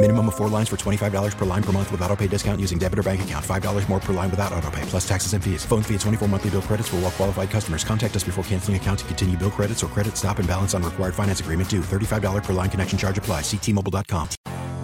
[0.00, 2.78] Minimum of four lines for $25 per line per month with auto pay discount using
[2.78, 3.44] debit or bank account.
[3.44, 5.64] $5 more per line without auto pay, plus taxes and fees.
[5.64, 7.82] Phone fee at 24 monthly bill credits for all well qualified customers.
[7.82, 10.84] Contact us before canceling account to continue bill credits or credit stop and balance on
[10.84, 11.80] required finance agreement due.
[11.80, 13.40] $35 per line connection charge apply.
[13.40, 14.28] Ctmobile.com.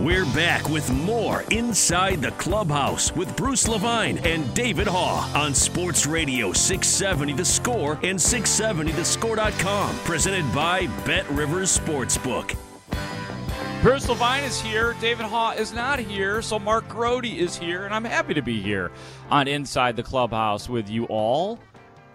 [0.00, 6.04] We're back with more Inside the Clubhouse with Bruce Levine and David Haugh on Sports
[6.06, 9.94] Radio 670 The Score and 670thescore.com.
[9.98, 12.56] Presented by Bet Rivers Sportsbook.
[13.84, 14.96] Bruce Levine is here.
[14.98, 16.40] David Haugh is not here.
[16.40, 17.84] So Mark Grote is here.
[17.84, 18.90] And I'm happy to be here
[19.28, 21.58] on Inside the Clubhouse with you all.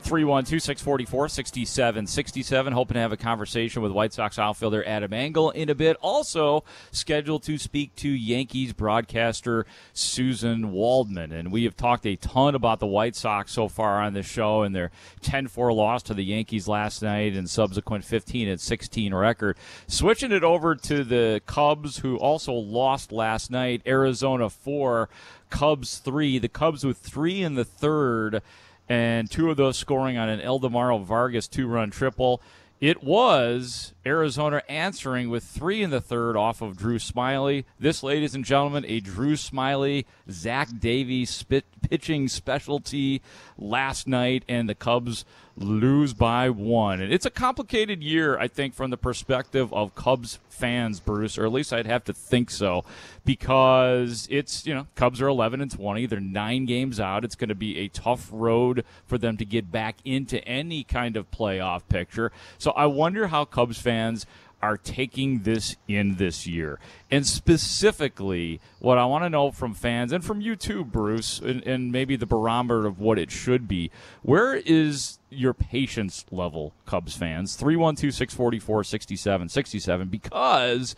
[0.02, 2.74] 312 644 6767.
[2.74, 5.98] Hoping to have a conversation with White Sox outfielder Adam Engel in a bit.
[6.02, 11.32] Also, scheduled to speak to Yankees broadcaster Susan Waldman.
[11.32, 14.64] And we have talked a ton about the White Sox so far on the show
[14.64, 19.58] and their 10 4 loss to the Yankees last night and subsequent 15 16 record.
[19.88, 23.82] Switching it over to the Cubs, who also lost last night.
[23.86, 25.10] Arizona 4,
[25.50, 26.40] Cubs 3.
[26.40, 28.42] The Cubs with three in the third
[28.90, 32.42] and two of those scoring on an Ildemaro Vargas two run triple.
[32.82, 37.66] It was Arizona answering with three in the third off of Drew Smyly.
[37.78, 43.22] This, ladies and gentlemen, a Drew Smyly, Zach Davies spit pitching specialty
[43.58, 45.26] last night, and the Cubs
[45.60, 47.02] lose by one.
[47.02, 51.46] And it's a complicated year, I think, from the perspective of Cubs fans, Bruce, or
[51.46, 52.84] at least I'd have to think so,
[53.26, 56.06] because it's, you know, Cubs are 11 and 20.
[56.06, 57.24] They're nine games out.
[57.24, 61.18] It's going to be a tough road for them to get back into any kind
[61.18, 62.32] of playoff picture.
[62.58, 64.26] So I wonder how Cubs fans
[64.62, 66.80] are taking this in this year.
[67.10, 71.66] And specifically, what I want to know from fans and from you too, Bruce, and,
[71.66, 73.90] and, maybe the barometer of what it should be,
[74.22, 77.56] where is your patience level, Cubs fans?
[77.56, 80.96] 312 644 6767, because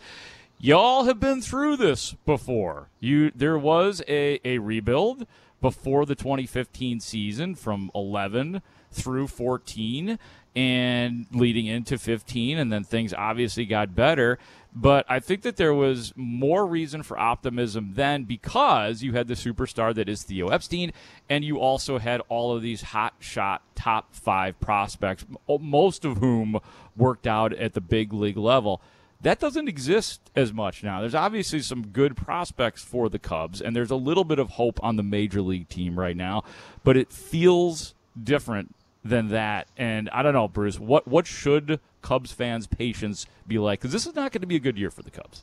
[0.58, 2.88] y'all have been through this before.
[3.00, 5.26] You There was a, a rebuild
[5.60, 8.60] before the 2015 season from 11
[8.92, 10.18] through 14
[10.54, 14.38] and leading into 15 and then things obviously got better
[14.74, 19.34] but i think that there was more reason for optimism then because you had the
[19.34, 20.92] superstar that is theo epstein
[21.30, 25.24] and you also had all of these hot shot top five prospects
[25.60, 26.58] most of whom
[26.96, 28.82] worked out at the big league level
[29.22, 31.00] that doesn't exist as much now.
[31.00, 34.82] There's obviously some good prospects for the Cubs, and there's a little bit of hope
[34.82, 36.42] on the major league team right now,
[36.82, 38.74] but it feels different
[39.04, 39.68] than that.
[39.76, 43.80] And I don't know, Bruce, what what should Cubs fans' patience be like?
[43.80, 45.42] Because this is not going to be a good year for the Cubs.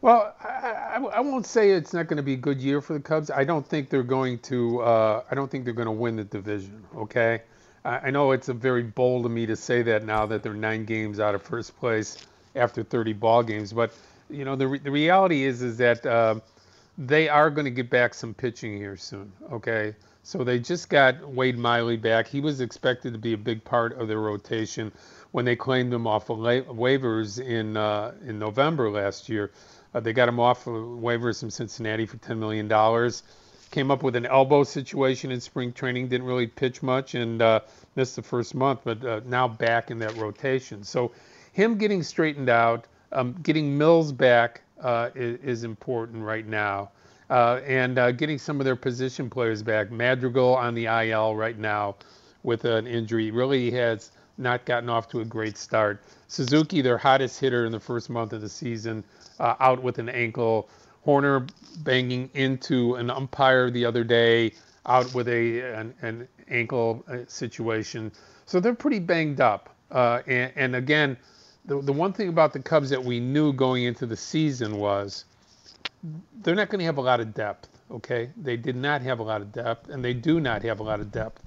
[0.00, 2.92] Well, I, I, I, won't say it's not going to be a good year for
[2.92, 3.30] the Cubs.
[3.30, 4.80] I don't think they're going to.
[4.82, 6.84] Uh, I don't think they're going to win the division.
[6.94, 7.40] Okay,
[7.86, 10.52] I, I know it's a very bold of me to say that now that they're
[10.52, 12.18] nine games out of first place
[12.54, 13.94] after 30 ball games, but
[14.28, 16.34] you know the re- the reality is is that uh,
[16.98, 19.32] they are going to get back some pitching here soon.
[19.52, 22.26] Okay, so they just got Wade Miley back.
[22.26, 24.90] He was expected to be a big part of their rotation
[25.32, 29.52] when they claimed him off of waivers in uh, in November last year.
[29.94, 32.68] Uh, they got him off of waivers from Cincinnati for $10 million.
[33.70, 36.08] Came up with an elbow situation in spring training.
[36.08, 37.60] Didn't really pitch much and uh,
[37.94, 40.84] missed the first month, but uh, now back in that rotation.
[40.84, 41.12] So
[41.52, 46.90] him getting straightened out, um, getting Mills back uh, is, is important right now
[47.30, 49.90] uh, and uh, getting some of their position players back.
[49.90, 51.96] Madrigal on the IL right now
[52.42, 56.02] with an injury really has not gotten off to a great start.
[56.28, 59.04] Suzuki, their hottest hitter in the first month of the season,
[59.40, 60.68] uh, out with an ankle.
[61.06, 61.48] Hoerner
[61.78, 64.52] banging into an umpire the other day,
[64.86, 68.10] out with a an, an ankle uh, situation.
[68.46, 69.74] So they're pretty banged up.
[69.90, 71.16] Uh, and, and again,
[71.66, 75.24] the, the one thing about the Cubs that we knew going into the season was
[76.42, 77.68] they're not going to have a lot of depth.
[77.90, 80.82] Okay, they did not have a lot of depth, and they do not have a
[80.82, 81.42] lot of depth.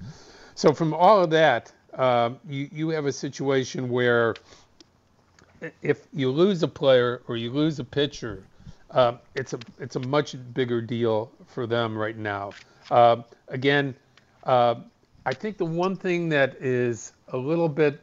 [0.54, 4.34] So from all of that, uh, you you have a situation where
[5.82, 8.44] if you lose a player or you lose a pitcher,
[8.90, 12.52] uh, it's a it's a much bigger deal for them right now.
[12.90, 13.94] Uh, again,
[14.44, 14.76] uh,
[15.26, 18.00] I think the one thing that is a little bit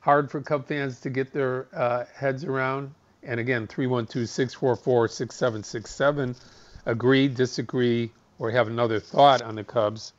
[0.00, 2.94] hard for Cub fans to get their uh, heads around,
[3.28, 6.34] and again, 312-644-6767,
[6.86, 10.14] agree, disagree, or have another thought on the Cubs.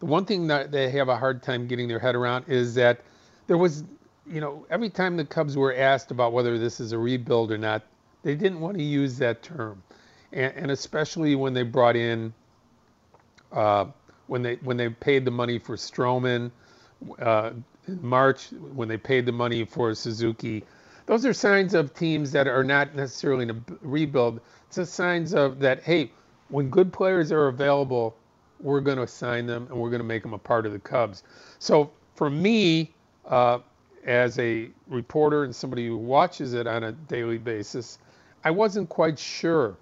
[0.00, 3.02] The one thing that they have a hard time getting their head around is that
[3.46, 3.84] there was,
[4.26, 7.58] you know, every time the Cubs were asked about whether this is a rebuild or
[7.58, 7.82] not,
[8.24, 9.84] they didn't want to use that term,
[10.32, 12.34] and, and especially when they brought in,
[13.52, 13.84] uh,
[14.26, 16.50] when they when they paid the money for Stroman
[17.20, 17.52] uh,
[17.86, 20.64] in March, when they paid the money for Suzuki.
[21.06, 24.40] Those are signs of teams that are not necessarily in a rebuild.
[24.68, 25.82] It's a signs of that.
[25.82, 26.12] Hey,
[26.48, 28.16] when good players are available,
[28.60, 30.78] we're going to sign them and we're going to make them a part of the
[30.78, 31.24] Cubs.
[31.58, 32.92] So for me,
[33.26, 33.58] uh,
[34.04, 37.98] as a reporter and somebody who watches it on a daily basis,
[38.44, 39.76] I wasn't quite sure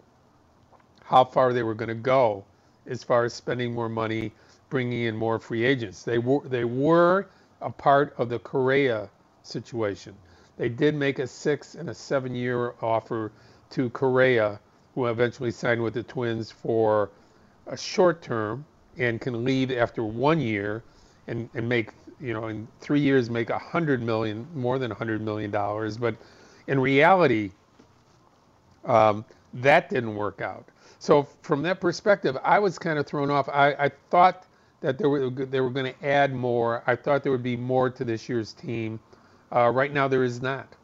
[1.04, 2.44] how far they were going to go
[2.86, 4.32] as far as spending more money,
[4.70, 6.02] bringing in more free agents.
[6.04, 7.28] They were they were
[7.60, 9.08] a part of the Correa
[9.42, 10.14] situation.
[10.60, 13.32] They did make a six and a seven year offer
[13.70, 14.60] to Correa,
[14.94, 17.08] who eventually signed with the Twins for
[17.66, 18.66] a short term
[18.98, 20.82] and can leave after one year
[21.28, 24.94] and, and make you know in three years make a hundred million more than a
[24.94, 25.96] hundred million dollars.
[25.96, 26.14] But
[26.66, 27.52] in reality,
[28.84, 29.24] um,
[29.54, 30.66] that didn't work out.
[30.98, 33.48] So from that perspective, I was kind of thrown off.
[33.48, 34.44] I, I thought
[34.82, 36.82] that they were they were going to add more.
[36.86, 39.00] I thought there would be more to this year's team.
[39.52, 40.76] Uh, right now, there is not.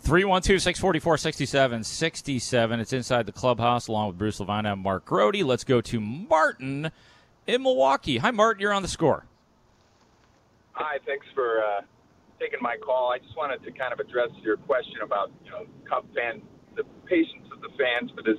[0.00, 2.80] 312 644 6767.
[2.80, 5.36] It's inside the clubhouse along with Bruce Levine and Mark Grote.
[5.36, 6.90] Let's go to Martin
[7.46, 8.18] in Milwaukee.
[8.18, 8.62] Hi, Martin.
[8.62, 9.26] You're on the score.
[10.72, 10.98] Hi.
[11.04, 11.80] Thanks for uh,
[12.40, 13.12] taking my call.
[13.12, 16.42] I just wanted to kind of address your question about, you know, Cub fans,
[16.76, 18.38] the patience of the fans for this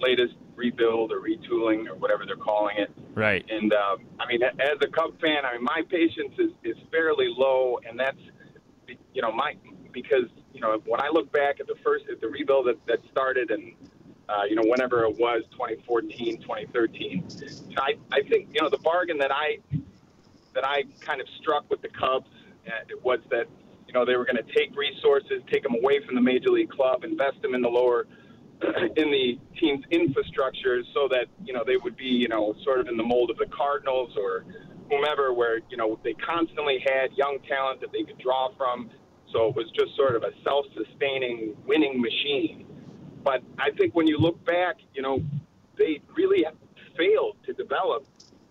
[0.00, 2.90] latest rebuild or retooling or whatever they're calling it.
[3.14, 3.44] Right.
[3.48, 7.26] And um, I mean, as a Cub fan, I mean, my patience is, is fairly
[7.28, 8.18] low, and that's
[9.14, 9.54] you know my
[9.92, 12.98] because you know when I look back at the first at the rebuild that, that
[13.10, 13.72] started and
[14.28, 17.24] uh, you know whenever it was 2014, 2013,
[17.78, 19.58] I I think you know the bargain that I
[20.54, 22.28] that I kind of struck with the Cubs
[22.66, 22.70] uh,
[23.02, 23.46] was that
[23.86, 26.70] you know they were going to take resources, take them away from the major league
[26.70, 28.06] club, invest them in the lower
[28.96, 32.88] in the team's infrastructure so that you know they would be you know sort of
[32.88, 34.44] in the mold of the Cardinals or
[34.90, 38.90] whomever, where you know they constantly had young talent that they could draw from.
[39.34, 42.66] So it was just sort of a self-sustaining winning machine.
[43.24, 45.20] But I think when you look back, you know,
[45.76, 46.44] they really
[46.96, 48.06] failed to develop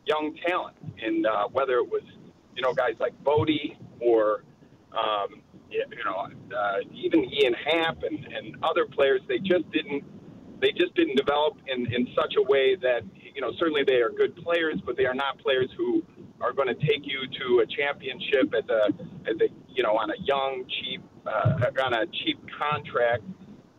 [0.06, 2.04] young talent, and uh, whether it was
[2.56, 3.50] you know guys like Bote
[4.02, 4.44] or
[4.92, 10.04] um, you know, uh, even Ian Happ and, and other players, they just didn't
[10.60, 13.02] they just didn't develop in, in such a way that
[13.36, 16.04] you know certainly they are good players, but they are not players who
[16.42, 18.88] are going to take you to a championship at a
[19.30, 23.24] as a you know on a young cheap uh, on a cheap contract,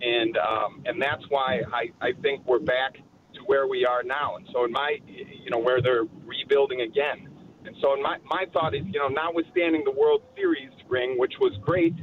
[0.00, 2.94] and um, and that's why I, I think we're back
[3.34, 4.36] to where we are now.
[4.36, 7.28] And so in my you know where they're rebuilding again.
[7.66, 11.52] And so my my thought is you know notwithstanding the World Series ring, which was
[11.62, 11.94] great.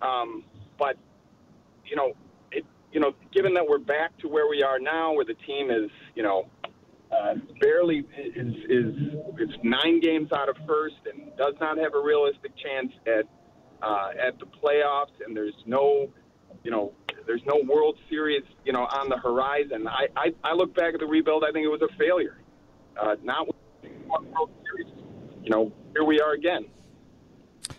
[0.00, 0.44] Um,
[0.78, 0.96] but
[1.84, 2.12] you know,
[2.50, 5.70] it you know, given that we're back to where we are now, where the team
[5.70, 6.48] is you know
[7.12, 8.94] uh, barely is is
[9.38, 13.24] it's nine games out of first and does not have a realistic chance at
[13.82, 16.10] uh, at the playoffs, and there's no
[16.64, 16.92] you know
[17.26, 19.86] there's no World Series you know on the horizon.
[19.86, 21.44] I I, I look back at the rebuild.
[21.44, 22.38] I think it was a failure.
[23.00, 23.48] Uh, not
[24.08, 24.92] World Series.
[25.42, 26.66] You know, here we are again.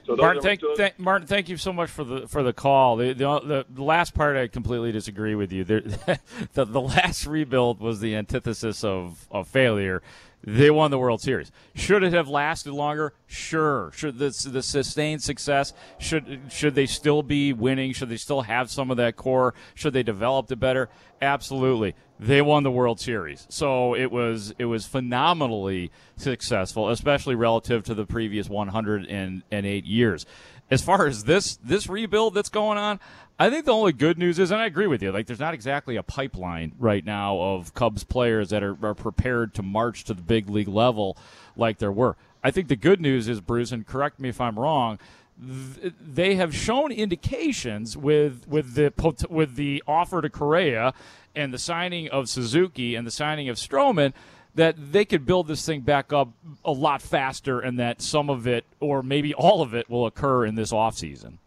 [0.06, 2.98] So Martin, thank, th- Martin, thank you so much for the for the call.
[2.98, 5.64] The the, the last part, I completely disagree with you.
[5.64, 6.20] the,
[6.54, 10.02] the, the last rebuild was the antithesis of, of failure.
[10.46, 11.52] They won the World Series.
[11.74, 13.14] Should it have lasted longer?
[13.28, 13.92] Sure.
[13.96, 15.74] Should the, the sustained success?
[16.00, 17.94] Should should they still be winning?
[17.94, 19.54] Should they still have some of that core?
[19.74, 20.90] Should they develop it better?
[21.22, 21.96] Absolutely.
[22.20, 27.94] They won the World Series, so it was it was phenomenally successful, especially relative to
[27.94, 30.26] the previous 108 years.
[30.70, 33.00] As far as this this rebuild that's going on,
[33.40, 35.54] I think the only good news is, and I agree with you, like there's not
[35.54, 40.14] exactly a pipeline right now of Cubs players that are, are prepared to march to
[40.14, 41.18] the big league level
[41.56, 42.16] like there were.
[42.44, 45.00] I think the good news is, Bruce, and correct me if I'm wrong,
[45.42, 48.94] th- they have shown indications with with the
[49.30, 50.94] with the offer to Correa
[51.36, 54.14] and the signing of Suzuki and the signing of Stroman
[54.56, 56.30] that they could build this thing back up
[56.64, 60.46] a lot faster and that some of it or maybe all of it will occur
[60.46, 61.38] in this offseason.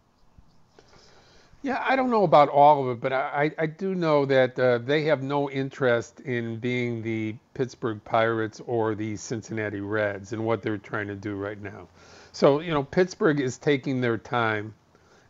[1.67, 4.77] Yeah, I don't know about all of it, but I, I do know that uh,
[4.77, 10.61] they have no interest in being the Pittsburgh Pirates or the Cincinnati Reds and what
[10.61, 11.89] they're trying to do right now.
[12.31, 14.73] So, you know, Pittsburgh is taking their time.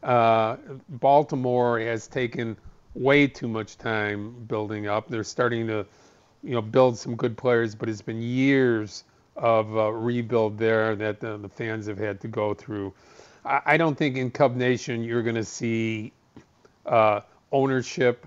[0.04, 0.58] Uh,
[0.90, 2.56] Baltimore has taken
[2.94, 5.08] way too much time building up.
[5.08, 5.88] They're starting to,
[6.44, 9.06] you know, build some good players, but it's been years
[9.38, 12.94] of uh, rebuild there that the, the, fans have had to go through.
[13.44, 16.14] I, I don't think in Cub Nation you're going to see
[16.88, 18.26] uh, ownership,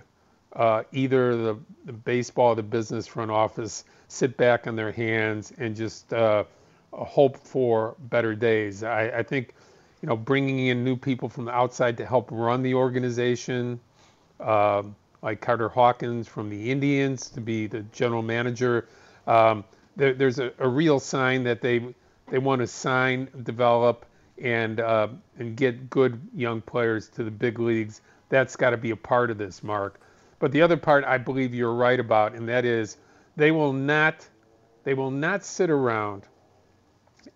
[0.54, 5.76] uh, either the, the, baseball, the business front office, sit back on their hands and
[5.76, 6.44] just uh,
[6.92, 8.82] hope for better days.
[8.82, 9.54] I, I, think,
[10.02, 13.78] you know, bringing in new people from the outside to help run the organization,
[14.40, 18.88] um, like Carter Hawkins from the Indians to be the general manager.
[19.26, 19.64] Um,
[19.96, 21.94] there, there's a, a, real sign that they
[22.30, 24.06] they want to sign, develop,
[24.40, 28.00] and uh, and get good young players to the big leagues
[28.30, 30.00] that's got to be a part of this, Mark.
[30.38, 32.96] But the other part I believe you're right about, and that is
[33.36, 34.26] they will not
[34.84, 36.22] they will not sit around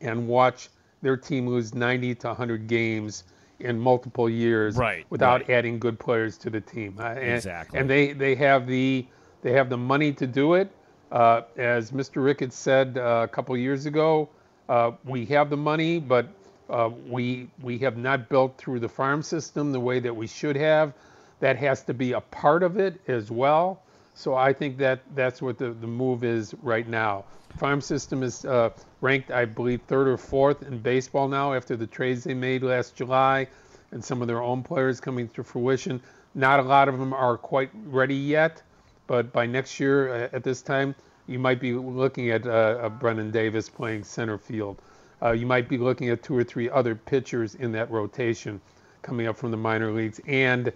[0.00, 0.70] and watch
[1.02, 3.24] their team lose 90 to 100 games
[3.60, 5.50] in multiple years right, without right.
[5.50, 6.96] adding good players to the team.
[6.98, 7.78] Uh, and, exactly.
[7.78, 9.06] And they, they have the
[9.42, 10.70] they have the money to do it.
[11.12, 12.24] Uh, as Mr.
[12.24, 14.28] Ricketts said uh, a couple years ago,
[14.70, 16.26] uh, we have the money, but
[16.70, 20.56] uh, we we have not built through the farm system the way that we should
[20.56, 20.92] have.
[21.40, 23.82] That has to be a part of it as well.
[24.14, 27.24] So I think that that's what the, the move is right now.
[27.58, 31.86] Farm system is uh, ranked, I believe, third or fourth in baseball now after the
[31.86, 33.48] trades they made last July
[33.90, 36.00] and some of their own players coming to fruition.
[36.34, 38.62] Not a lot of them are quite ready yet,
[39.06, 40.94] but by next year uh, at this time,
[41.26, 44.80] you might be looking at uh, Brennen Davis playing center field
[45.24, 48.60] uh, you might be looking at two or three other pitchers in that rotation
[49.02, 50.72] coming up from the minor leagues and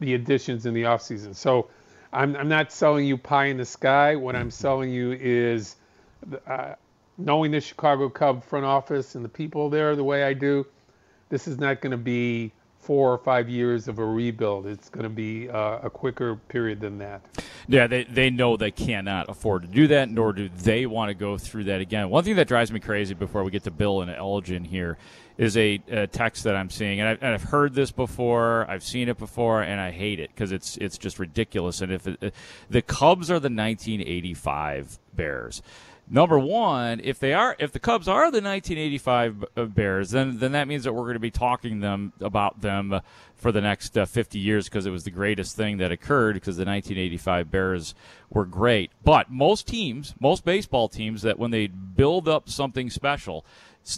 [0.00, 1.34] the additions in the offseason.
[1.34, 1.68] So
[2.12, 4.16] I'm, I'm not selling you pie in the sky.
[4.16, 5.76] What I'm selling you is
[6.46, 6.74] uh,
[7.16, 10.66] knowing the Chicago Cub front office and the people there the way I do,
[11.28, 14.66] this is not going to be four or five years of a rebuild.
[14.66, 17.22] It's going to be uh, a quicker period than that.
[17.68, 21.14] Yeah, they, they know they cannot afford to do that, nor do they want to
[21.14, 22.10] go through that again.
[22.10, 24.98] One thing that drives me crazy before we get to Bill and Elgin here
[25.38, 28.82] is a, a text that I'm seeing, and I've, and I've, heard this before, I've
[28.82, 31.80] seen it before, and I hate it because it's it's just ridiculous.
[31.80, 32.34] And if it,
[32.68, 35.62] the Cubs are the 1985 Bears,
[36.08, 40.52] number one, if they are, if the Cubs are the 1985 uh, Bears, then then
[40.52, 43.00] that means that we're going to be talking them about them
[43.34, 46.56] for the next uh, 50 years because it was the greatest thing that occurred because
[46.56, 47.94] the 1985 Bears
[48.30, 48.90] were great.
[49.04, 53.44] But most teams, most baseball teams, that when they build up something special.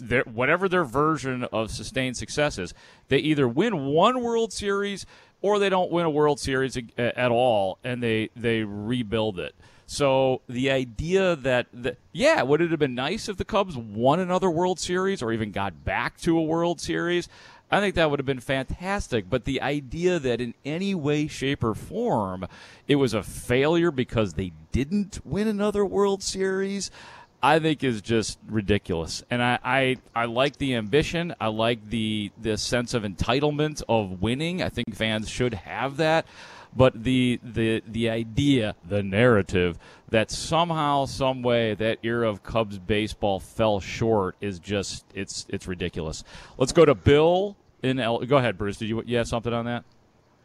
[0.00, 2.72] Their, whatever their version of sustained success is,
[3.08, 5.04] they either win one World Series
[5.42, 9.54] or they don't win a World Series at all, and they they rebuild it.
[9.86, 14.20] So the idea that, that yeah, would it have been nice if the Cubs won
[14.20, 17.28] another World Series or even got back to a World Series?
[17.70, 19.28] I think that would have been fantastic.
[19.28, 22.46] But the idea that in any way, shape, or form
[22.86, 26.90] it was a failure because they didn't win another World Series,
[27.42, 29.22] I think is just ridiculous.
[29.30, 31.34] And I, I, I like the ambition.
[31.40, 34.62] I like the the sense of entitlement of winning.
[34.62, 36.26] I think fans should have that.
[36.76, 39.78] But the the the idea, the narrative
[40.08, 45.66] that somehow, some way, that era of Cubs baseball fell short is just it's it's
[45.68, 46.24] ridiculous.
[46.58, 48.18] Let's go to Bill in L.
[48.20, 48.78] Go ahead, Bruce.
[48.78, 49.84] Did you you have something on that?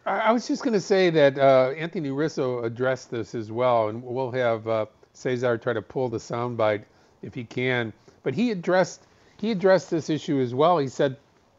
[0.05, 4.01] I was just going to say that uh, Anthony Rizzo addressed this as well, and
[4.01, 6.83] we'll have uh, Cesar try to pull the soundbite
[7.21, 7.93] if he can.
[8.23, 9.03] But he addressed
[9.37, 10.77] he addressed this issue as well.
[10.77, 11.17] He said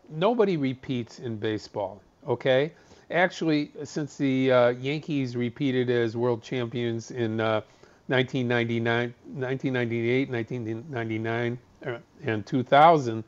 [0.09, 2.01] nobody repeats in baseball.
[2.27, 2.73] Okay,
[3.11, 7.63] actually, since the uh, Yankees repeated as world champions in uh,
[8.07, 13.25] 1999, 1998, 1999, uh, and 2000,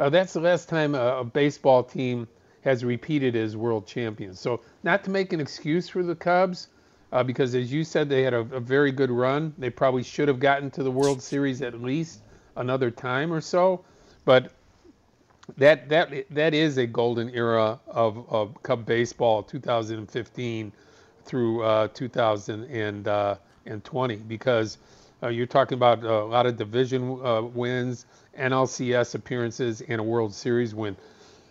[0.00, 2.28] uh, that's the last time a, a, baseball team
[2.62, 4.38] has repeated as world champions.
[4.38, 6.68] So, not to make an excuse for the Cubs,
[7.10, 9.54] uh, because as you said, they had a, a very good run.
[9.58, 12.20] They probably should have gotten to the World Series at least
[12.56, 13.84] another time or so.
[14.24, 14.52] But
[15.56, 20.72] that that that is a golden era of, of Cub baseball, 2015
[21.24, 24.78] through uh, 2020, because
[25.22, 28.06] uh, you're talking about a lot of division uh, wins,
[28.38, 30.96] NLCS appearances, and a World Series win.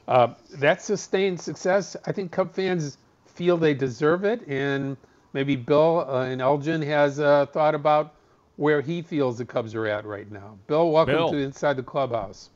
[0.07, 4.97] Uh, that sustained success, I think Cub fans feel they deserve it, and
[5.33, 8.13] maybe Bill uh, and Elgin has uh, thought about
[8.55, 10.57] where he feels the Cubs are at right now.
[10.67, 11.31] Bill, welcome Bill.
[11.31, 12.49] to Inside the Clubhouse.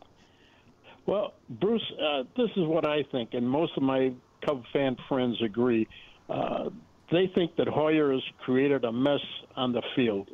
[1.11, 4.13] Well, Bruce, uh, this is what I think, and most of my
[4.45, 5.89] Cub fan friends agree.
[6.29, 6.69] Uh,
[7.11, 9.19] they think that Hoyer has created a mess
[9.57, 10.29] on the field.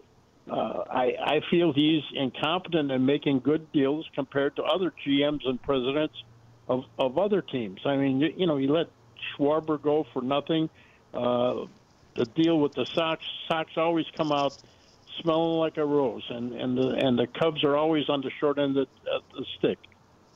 [0.48, 5.60] Uh, I, I feel he's incompetent in making good deals compared to other GMs and
[5.64, 6.14] presidents
[6.68, 7.80] of, of other teams.
[7.84, 8.86] I mean, you, you know, he let
[9.36, 10.70] Schwarber go for nothing.
[11.12, 11.66] Uh,
[12.16, 14.56] the deal with the Sox, Sox always come out
[15.24, 18.60] smelling like a rose, and and the and the Cubs are always on the short
[18.60, 19.80] end of the, of the stick.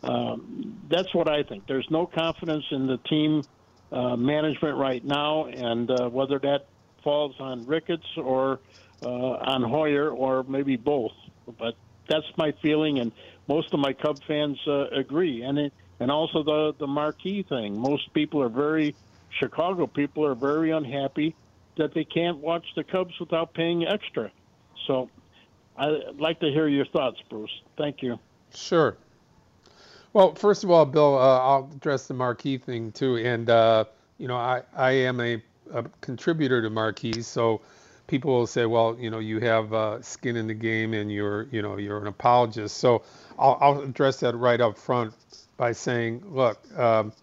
[0.03, 1.67] Um, that's what I think.
[1.67, 3.43] There's no confidence in the team
[3.91, 6.67] uh, management right now, and uh, whether that
[7.03, 8.59] falls on Ricketts or
[9.03, 11.11] uh, on Hoyer or maybe both.
[11.59, 11.75] But
[12.07, 13.11] that's my feeling, and
[13.47, 15.43] most of my Cub fans uh, agree.
[15.43, 17.77] And it, and also the the marquee thing.
[17.77, 18.95] Most people are very
[19.39, 21.35] Chicago people are very unhappy
[21.77, 24.31] that they can't watch the Cubs without paying extra.
[24.87, 25.09] So
[25.77, 27.51] I'd like to hear your thoughts, Bruce.
[27.77, 28.19] Thank you.
[28.53, 28.97] Sure.
[30.13, 33.17] Well, first of all, Bill, uh, I'll address the marquee thing too.
[33.17, 33.85] And, uh,
[34.17, 35.41] you know, I, I am a,
[35.73, 37.27] a contributor to marquees.
[37.27, 37.61] So
[38.07, 41.47] people will say, well, you know, you have uh, skin in the game and you're,
[41.51, 42.77] you know, you're an apologist.
[42.77, 43.03] So
[43.39, 45.13] I'll, I'll address that right up front
[45.55, 47.13] by saying, look, um,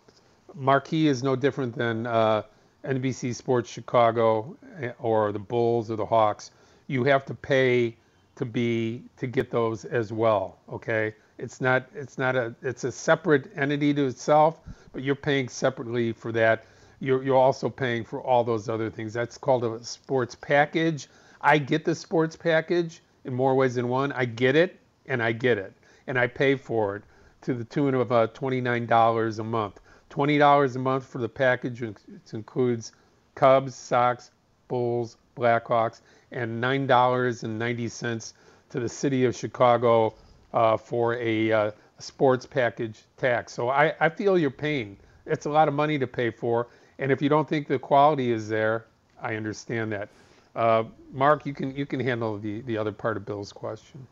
[0.54, 2.42] marquee is no different than uh,
[2.84, 6.52] NBC Sports Chicago eh, or the Bulls or the Hawks.
[6.86, 7.96] You have to pay
[8.36, 10.56] to be to get those as well.
[10.70, 14.60] Okay, it's not it's not a it's a separate entity to itself,
[14.92, 16.64] but you're paying separately for that.
[17.00, 19.12] You're you're also paying for all those other things.
[19.12, 21.08] That's called a sports package.
[21.40, 24.12] I get the sports package in more ways than one.
[24.12, 25.72] I get it and I get it
[26.08, 27.02] and I pay for it
[27.42, 29.80] to the tune of uh, $29 a month.
[30.10, 31.82] $20 a month for the package.
[31.82, 31.96] It
[32.32, 32.92] includes
[33.34, 34.30] Cubs, Sox,
[34.66, 36.00] Bulls, Blackhawks,
[36.32, 38.32] and $9.90
[38.70, 40.14] to the city of Chicago
[40.52, 43.52] uh, for a, uh, sports package tax.
[43.52, 44.96] So I, I feel your pain.
[45.26, 46.68] It's a lot of money to pay for.
[46.98, 48.86] And if you don't think the quality is there,
[49.20, 50.08] I understand that.
[50.54, 54.06] Uh, Mark, you can you can handle the, the other part of Bill's question.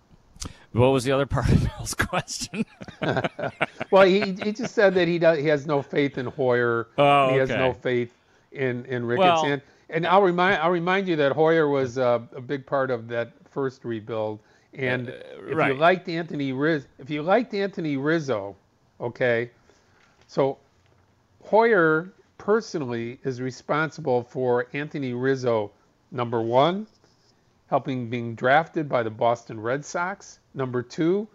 [0.72, 2.64] What was the other part of Bill's question?
[3.90, 6.88] well, he, he just said that he does he has no faith in Hoyer.
[6.98, 8.12] Oh, he has no faith
[8.52, 9.42] in in Ricketts.
[9.42, 12.90] Well- and, and I'll remind I'll remind you that Hoyer was uh, a big part
[12.90, 14.40] of that first rebuild.
[14.76, 15.72] And if Uh, right.
[15.72, 18.56] you liked Anthony Riz, if you liked Anthony Rizzo,
[19.00, 19.50] okay,
[20.26, 20.58] so
[21.44, 25.70] Hoyer personally is responsible for Anthony Rizzo,
[26.10, 26.86] number one,
[27.68, 30.40] helping being drafted by the Boston Red Sox.
[30.54, 31.26] Number two,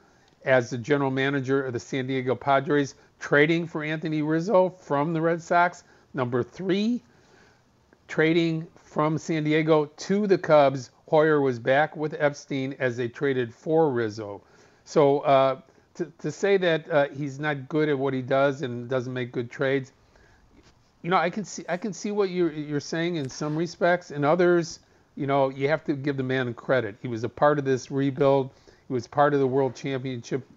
[0.45, 5.21] as the general manager of the San Diego Padres, trading for Anthony Rizzo from the
[5.21, 5.83] Red Sox.
[6.13, 7.01] Number three,
[8.07, 10.91] trading from San Diego to the Cubs.
[11.11, 14.41] Hoyer was back with Epstein as they traded for Rizzo.
[14.85, 15.59] So uh,
[15.95, 19.33] to, to say that uh, he's not good at what he does and doesn't make
[19.33, 19.91] good trades,
[21.01, 24.11] you know, I can see I can see what you're you're saying in some respects.
[24.11, 24.79] In others,
[25.17, 26.95] you know, you have to give the man credit.
[27.01, 28.51] He was a part of this rebuild.
[28.87, 30.47] He was part of the World Championship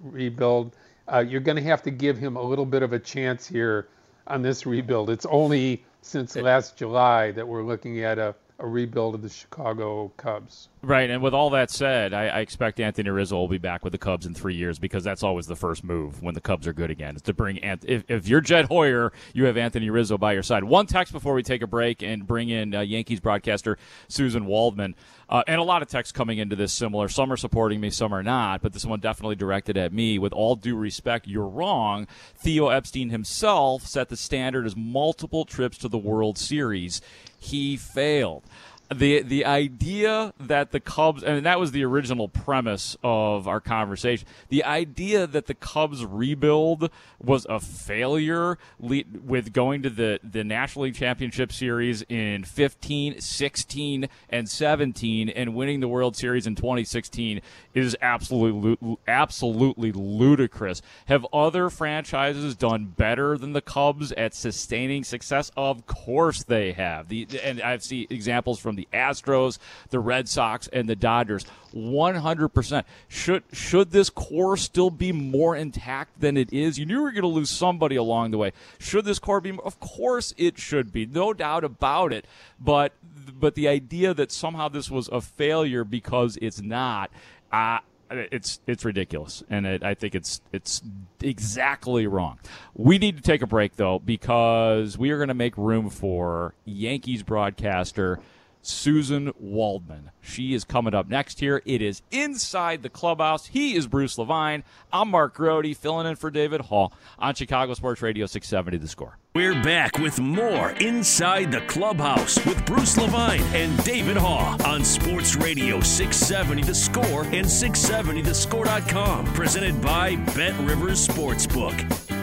[0.00, 0.74] rebuild.
[1.06, 3.86] Uh, you're going to have to give him a little bit of a chance here
[4.26, 5.08] on this rebuild.
[5.08, 10.12] It's only since last July that we're looking at a, a rebuild of the Chicago
[10.16, 10.68] Cubs.
[10.84, 13.92] Right, and with all that said, I, I expect Anthony Rizzo will be back with
[13.92, 16.74] the Cubs in three years because that's always the first move when the Cubs are
[16.74, 17.16] good again.
[17.16, 20.42] Is to bring Ant- if, if you're Jed Hoyer, you have Anthony Rizzo by your
[20.42, 20.62] side.
[20.62, 24.94] One text before we take a break and bring in uh, Yankees broadcaster Susan Waldman,
[25.30, 27.08] uh, and a lot of texts coming into this similar.
[27.08, 30.18] Some are supporting me, some are not, but this one definitely directed at me.
[30.18, 32.06] With all due respect, you're wrong.
[32.36, 37.00] Theo Epstein himself set the standard as multiple trips to the World Series.
[37.38, 38.44] He failed
[38.92, 44.26] the the idea that the Cubs and that was the original premise of our conversation.
[44.48, 46.90] The idea that the Cubs rebuild
[47.22, 53.20] was a failure le- with going to the the National League Championship Series in 15,
[53.20, 57.40] 16 and 17 and winning the World Series in 2016
[57.72, 60.82] is absolutely absolutely ludicrous.
[61.06, 65.50] Have other franchises done better than the Cubs at sustaining success?
[65.56, 67.08] Of course they have.
[67.08, 69.58] The and I've seen examples from the Astros,
[69.90, 71.44] the Red Sox, and the Dodgers.
[71.74, 72.84] 100%.
[73.08, 76.78] Should should this core still be more intact than it is?
[76.78, 78.52] You knew you were going to lose somebody along the way.
[78.78, 79.58] Should this core be?
[79.64, 81.06] Of course it should be.
[81.06, 82.26] No doubt about it.
[82.60, 82.92] But
[83.32, 87.10] but the idea that somehow this was a failure because it's not.
[87.52, 87.78] Uh,
[88.10, 90.82] it's it's ridiculous, and it, I think it's it's
[91.20, 92.38] exactly wrong.
[92.74, 96.54] We need to take a break though because we are going to make room for
[96.64, 98.20] Yankees broadcaster
[98.66, 100.10] Susan Waldman.
[100.20, 101.62] She is coming up next here.
[101.64, 103.46] It is inside the clubhouse.
[103.46, 104.64] He is Bruce Levine.
[104.92, 109.18] I'm Mark Grote, filling in for David Haugh on Chicago Sports Radio 670 The Score.
[109.34, 115.34] We're back with more Inside the Clubhouse with Bruce Levine and David Haugh on Sports
[115.34, 119.24] Radio 670 The Score and 670thescore.com.
[119.34, 122.13] Presented by Bet Rivers Sportsbook.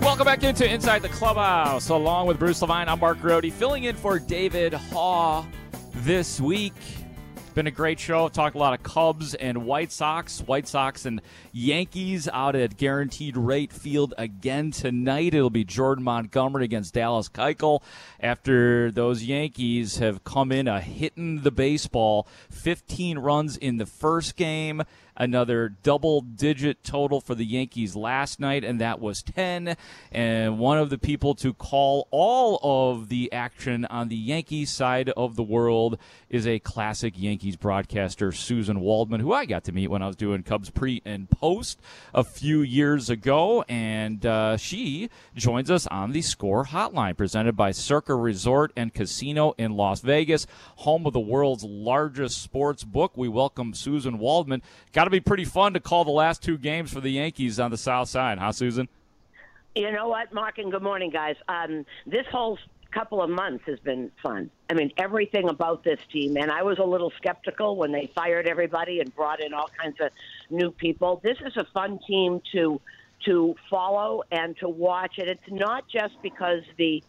[0.00, 1.90] Welcome back into Inside the Clubhouse.
[1.90, 5.46] Along with Bruce Levine, I'm Mark Grote, filling in for David Haugh
[5.96, 6.72] this week.
[7.54, 8.28] Been a great show.
[8.28, 10.40] Talked a lot of Cubs and White Sox.
[10.40, 11.20] White Sox and
[11.52, 15.34] Yankees out at Guaranteed Rate Field again tonight.
[15.34, 17.82] It'll be Jordan Montgomery against Dallas Keuchel
[18.18, 22.26] after those Yankees have come in a hitting the baseball.
[22.50, 24.82] 15 runs in the first game
[25.22, 29.76] another double digit total for the Yankees last night, and that was 10.
[30.10, 35.10] And one of the people to call all of the action on the Yankees side
[35.10, 35.96] of the world
[36.28, 40.16] is a classic Yankees broadcaster, Susan Waldman, who I got to meet when I was
[40.16, 41.80] doing Cubs pre and post
[42.12, 43.64] a few years ago.
[43.68, 49.54] And uh, she joins us on the Score Hotline, presented by Circa Resort and Casino
[49.56, 53.16] in Las Vegas, home of the world's largest sports book.
[53.16, 54.62] We welcome Susan Waldman.
[54.92, 57.70] Got to be pretty fun to call the last two games for the Yankees on
[57.70, 58.88] the South Side, huh, Susan?
[59.74, 61.36] You know what, Mark, and good morning, guys.
[61.48, 62.58] Um, this whole
[62.90, 64.50] couple of months has been fun.
[64.68, 68.46] I mean, everything about this team, and I was a little skeptical when they fired
[68.46, 70.10] everybody and brought in all kinds of
[70.50, 71.20] new people.
[71.22, 72.80] This is a fun team to
[73.24, 77.02] to follow and to watch, and it's not just because the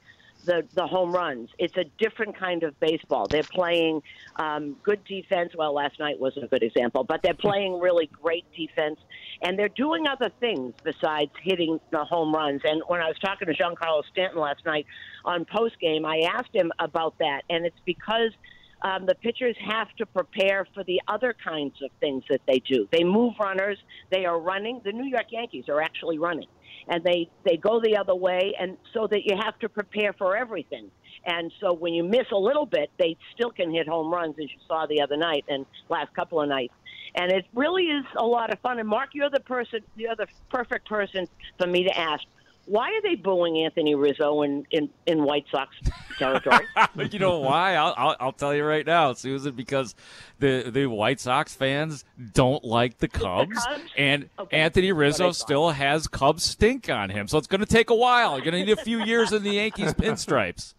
[0.45, 1.49] the the home runs.
[1.57, 3.27] It's a different kind of baseball.
[3.27, 4.01] They're playing
[4.37, 5.53] um, good defense.
[5.57, 8.99] Well, last night wasn't a good example, but they're playing really great defense,
[9.41, 12.61] and they're doing other things besides hitting the home runs.
[12.63, 14.85] And when I was talking to Giancarlo Stanton last night
[15.25, 18.31] on post game, I asked him about that, and it's because.
[18.85, 22.85] Um, the pitchers have to prepare for the other kinds of things that they do.
[22.91, 23.77] They move runners.
[24.11, 24.81] They are running.
[24.83, 26.49] The New York Yankees are actually running
[26.87, 30.35] and they they go the other way, and so that you have to prepare for
[30.35, 30.89] everything.
[31.25, 34.49] And so when you miss a little bit, they still can hit home runs, as
[34.51, 36.73] you saw the other night and last couple of nights.
[37.15, 38.79] And it really is a lot of fun.
[38.79, 42.23] And Mark, you're the person, you're the perfect person for me to ask
[42.65, 45.75] why are they booing Anthony Rizzo in, in, in White Sox
[46.17, 46.65] territory?
[47.11, 47.75] you know why?
[47.75, 49.95] I'll, I'll, I'll, tell you right now, Susan, because
[50.39, 53.83] the, the White Sox fans don't like the Cubs, the Cubs?
[53.97, 54.57] and okay.
[54.57, 57.27] Anthony Rizzo still has Cubs stink on him.
[57.27, 58.35] So it's going to take a while.
[58.37, 60.73] You're going to need a few years in the Yankees pinstripes.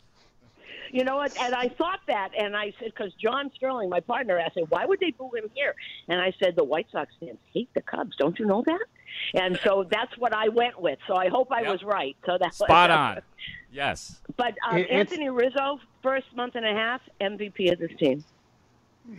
[0.91, 1.37] You know what?
[1.41, 4.87] And I thought that, and I said, because John Sterling, my partner, asked me, why
[4.87, 5.75] would they boo him here?
[6.07, 8.15] And I said, the White Sox fans hate the Cubs.
[8.17, 8.85] Don't you know that?
[9.33, 10.99] And so that's what I went with.
[11.07, 11.73] So I hope I yep.
[11.73, 12.17] was right.
[12.27, 13.21] So that's spot on.
[13.73, 14.21] Yes.
[14.37, 18.25] But um, It- Anthony Rizzo, first month and a half, MVP of this team.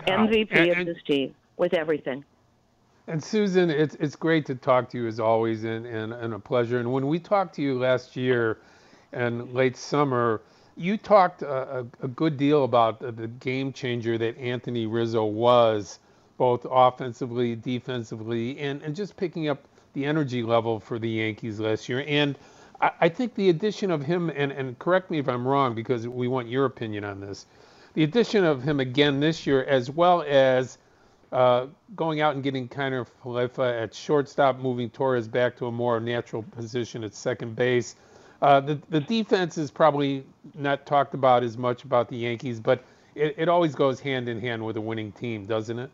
[0.07, 2.23] MVP And- of and- this team with everything.
[3.07, 6.39] And Susan, it's it's great to talk to you as always, and, and, and a
[6.39, 6.79] pleasure.
[6.79, 8.57] And when we talked to you last year,
[9.13, 10.41] and late summer,
[10.75, 15.23] you talked a, a, a good deal about the, the game changer that Anthony Rizzo
[15.23, 15.99] was,
[16.37, 21.89] both offensively, defensively, and, and just picking up the energy level for the Yankees last
[21.89, 22.05] year.
[22.07, 22.37] And
[22.79, 26.07] I, I think the addition of him, and, and correct me if I'm wrong, because
[26.07, 27.47] we want your opinion on this,
[27.95, 30.77] the addition of him again this year, as well as
[31.31, 35.99] uh, going out and getting Kiner Falefa at shortstop, moving Torres back to a more
[35.99, 37.95] natural position at second base.
[38.41, 42.83] Uh, the, the defense is probably not talked about as much about the Yankees, but
[43.15, 45.89] it, it always goes hand in hand with a winning team, doesn't it?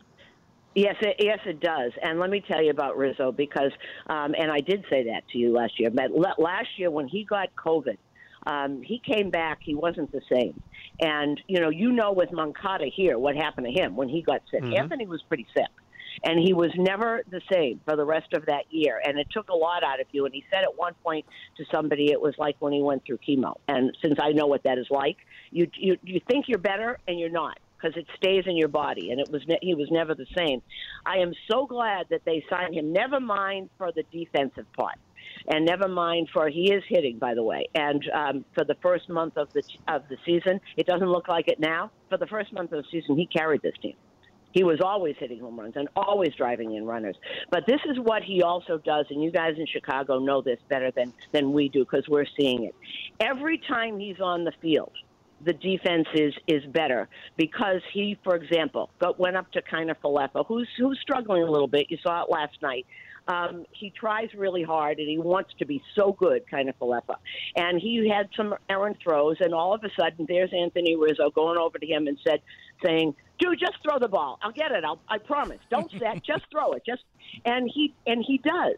[0.73, 1.91] Yes, it, yes, it does.
[2.01, 3.71] And let me tell you about Rizzo because,
[4.07, 5.89] um, and I did say that to you last year.
[5.89, 7.97] But l- last year when he got COVID,
[8.47, 9.59] um, he came back.
[9.61, 10.59] He wasn't the same.
[11.01, 14.41] And you know, you know, with Moncada here, what happened to him when he got
[14.49, 14.61] sick.
[14.63, 14.77] Mhm.
[14.77, 15.67] Anthony was pretty sick,
[16.23, 19.01] and he was never the same for the rest of that year.
[19.05, 20.25] And it took a lot out of you.
[20.25, 21.25] And he said at one point
[21.57, 23.55] to somebody, it was like when he went through chemo.
[23.67, 25.17] And since I know what that is like,
[25.51, 29.11] you you you think you're better, and you're not because it stays in your body.
[29.11, 30.61] And it was ne- he was never the same.
[31.05, 32.93] I am so glad that they signed him.
[32.93, 34.97] Never mind for the defensive part
[35.47, 39.09] and never mind for he is hitting by the way and um, for the first
[39.09, 42.51] month of the of the season it doesn't look like it now for the first
[42.53, 43.95] month of the season he carried this team
[44.51, 47.15] he was always hitting home runs and always driving in runners
[47.49, 50.91] but this is what he also does and you guys in chicago know this better
[50.91, 52.75] than than we do because we're seeing it
[53.19, 54.93] every time he's on the field
[55.45, 60.45] the defense is is better because he, for example, got, went up to Kiner Falefa,
[60.47, 61.87] who's who's struggling a little bit.
[61.89, 62.85] You saw it last night.
[63.27, 67.15] um, he tries really hard and he wants to be so good, Kiner Falefa.
[67.55, 71.57] And he had some errant throws, and all of a sudden, there's Anthony Rizzo going
[71.57, 72.41] over to him and said,
[72.83, 74.39] saying, "Dude, just throw the ball.
[74.41, 74.83] I'll get it.
[74.83, 75.59] I'll, I promise.
[75.69, 76.23] Don't set.
[76.23, 76.83] just throw it.
[76.85, 77.03] Just."
[77.45, 78.75] And he and he does,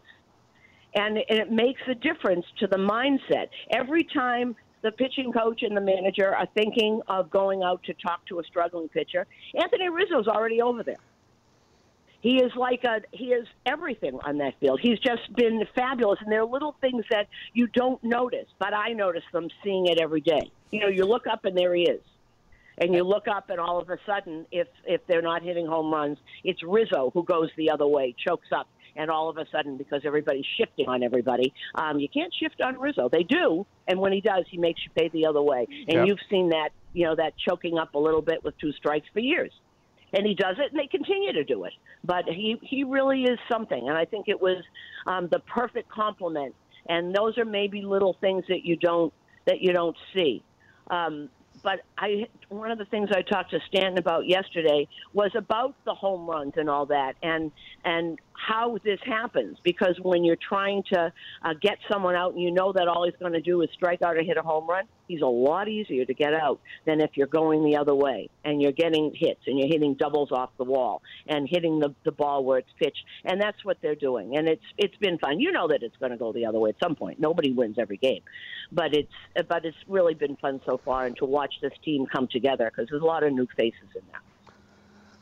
[0.94, 5.74] and, and it makes a difference to the mindset every time the pitching coach and
[5.74, 9.26] the manager are thinking of going out to talk to a struggling pitcher.
[9.58, 10.98] Anthony Rizzo's already over there.
[12.20, 14.80] He is like a he is everything on that field.
[14.82, 18.92] He's just been fabulous, and there are little things that you don't notice, but I
[18.92, 20.50] notice them seeing it every day.
[20.70, 22.00] You know, you look up and there he is,
[22.78, 25.92] and you look up and all of a sudden, if if they're not hitting home
[25.92, 29.76] runs, it's Rizzo who goes the other way, chokes up, and all of a sudden,
[29.76, 33.08] because everybody's shifting on everybody, um, you can't shift on Rizzo.
[33.08, 35.66] They do, and when he does, he makes you pay the other way.
[35.88, 36.06] And Yep.
[36.06, 39.20] you've seen that, you know, that choking up a little bit with two strikes for
[39.20, 39.52] years
[40.14, 41.72] and he does it, and they continue to do it.
[42.04, 44.62] But he he really is something, and I think it was
[45.06, 46.54] um, the perfect compliment.
[46.88, 49.12] And those are maybe little things that you don't
[49.46, 50.42] that you don't see.
[50.90, 51.30] Um,
[51.62, 55.94] but I one of the things I talked to Stanton about yesterday was about the
[55.94, 57.50] home runs and all that, and
[57.84, 59.58] and how this happens.
[59.62, 63.18] Because when you're trying to uh, get someone out, and you know that all he's
[63.18, 66.04] going to do is strike out or hit a home run, he's a lot easier
[66.04, 69.58] to get out than if you're going the other way and you're getting hits and
[69.58, 73.04] you're hitting doubles off the wall and hitting the, the ball where it's pitched.
[73.24, 74.36] And that's what they're doing.
[74.36, 75.40] And it's it's been fun.
[75.40, 77.20] You know that it's going to go the other way at some point.
[77.20, 78.22] Nobody wins every game,
[78.72, 79.12] but it's
[79.48, 82.90] but it's really been fun so far, and to watch this team come together because
[82.90, 84.20] there's a lot of new faces in there.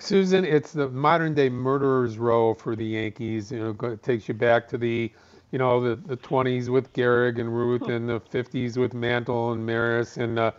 [0.00, 3.52] Susan, it's the modern day murderer's row for the Yankees.
[3.52, 5.12] You know, it takes you back to the,
[5.52, 9.64] you know, the, the 20s with Gehrig and Ruth, and the 50s with Mantle and
[9.64, 10.50] Maris, and uh,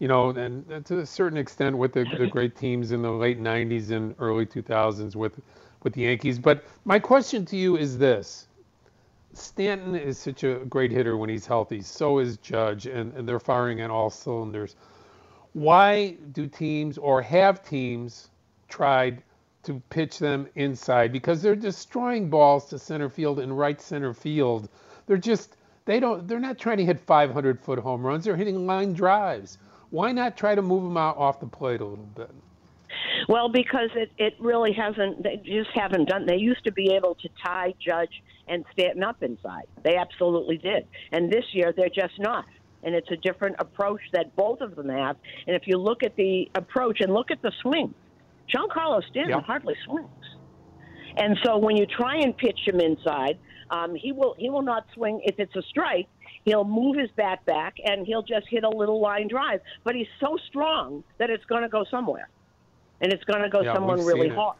[0.00, 3.12] you know, and and to a certain extent with the, the great teams in the
[3.12, 5.40] late 90s and early 2000s with
[5.84, 6.40] with the Yankees.
[6.40, 8.48] But my question to you is this:
[9.32, 11.82] Stanton is such a great hitter when he's healthy.
[11.82, 14.74] So is Judge, and, and they're firing on all cylinders.
[15.52, 18.28] Why do teams or have teams
[18.68, 19.22] tried
[19.64, 21.12] to pitch them inside?
[21.12, 24.68] Because they're destroying balls to center field and right center field.
[25.06, 28.24] They're just they don't they're not trying to hit 500 foot home runs.
[28.24, 29.58] They're hitting line drives.
[29.90, 32.30] Why not try to move them out off the plate a little bit?
[33.28, 36.26] Well, because it, it really hasn't, they just haven't done.
[36.26, 39.66] They used to be able to tie Judge and Stanton up inside.
[39.82, 40.86] They absolutely did.
[41.12, 42.46] And this year, they're just not.
[42.82, 45.16] And it's a different approach that both of them have.
[45.46, 47.94] And if you look at the approach and look at the swing,
[48.54, 49.40] Giancarlo Stanton Yeah.
[49.40, 50.08] hardly swings.
[51.16, 53.38] And so when you try and pitch him inside,
[53.70, 56.06] um, he will he will not swing if it's a strike.
[56.44, 59.60] He'll move his bat back and he'll just hit a little line drive.
[59.84, 62.30] But he's so strong that it's going to go somewhere,
[63.00, 64.56] and it's going to go Yeah, someone really hard,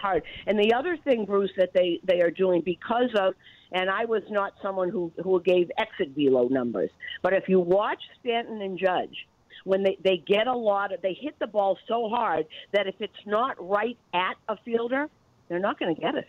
[0.00, 0.22] hard.
[0.46, 3.34] And the other thing, Bruce, that they they are doing because of,
[3.72, 6.90] and I was not someone who who gave exit velo numbers,
[7.22, 9.26] but if you watch Stanton and Judge.
[9.64, 12.94] When they, they get a lot of, they hit the ball so hard that if
[12.98, 15.06] it's not right at a fielder,
[15.50, 16.26] they're not going to get it.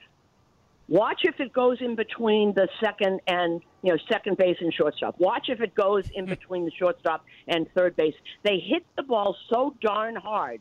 [0.92, 5.18] Watch if it goes in between the second and you know second base and shortstop.
[5.20, 8.14] Watch if it goes in between the shortstop and third base.
[8.44, 10.60] They hit the ball so darn hard,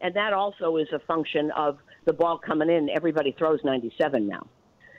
[0.00, 2.88] and that also is a function of the ball coming in.
[2.88, 4.46] Everybody throws 97 now,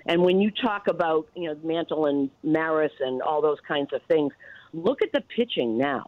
[0.05, 4.01] and when you talk about you know Mantle and Maris and all those kinds of
[4.07, 4.33] things,
[4.73, 6.05] look at the pitching now.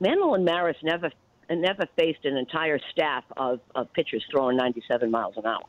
[0.00, 1.10] Mantle and Maris never
[1.48, 5.64] and never faced an entire staff of, of pitchers throwing 97 miles an hour.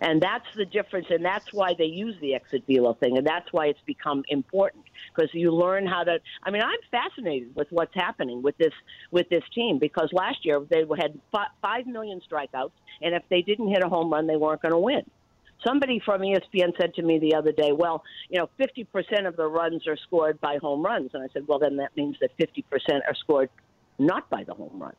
[0.00, 3.50] And that's the difference, and that's why they use the exit velo thing, and that's
[3.52, 6.18] why it's become important because you learn how to.
[6.42, 8.72] I mean, I'm fascinated with what's happening with this
[9.12, 11.18] with this team because last year they had
[11.62, 14.78] five million strikeouts, and if they didn't hit a home run, they weren't going to
[14.78, 15.08] win.
[15.66, 19.46] Somebody from ESPN said to me the other day, "Well, you know, 50% of the
[19.46, 23.02] runs are scored by home runs," and I said, "Well, then that means that 50%
[23.06, 23.50] are scored
[23.98, 24.94] not by the home run."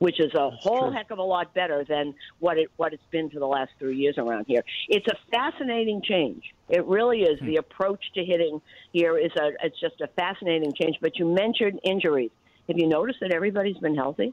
[0.00, 0.90] which is a whole true.
[0.90, 3.96] heck of a lot better than what it what it's been for the last three
[3.96, 4.62] years around here.
[4.88, 6.42] It's a fascinating change.
[6.70, 7.38] It really is.
[7.38, 7.46] Hmm.
[7.46, 8.60] The approach to hitting
[8.92, 10.96] here is a it's just a fascinating change.
[11.00, 12.30] But you mentioned injuries.
[12.68, 14.32] Have you noticed that everybody's been healthy?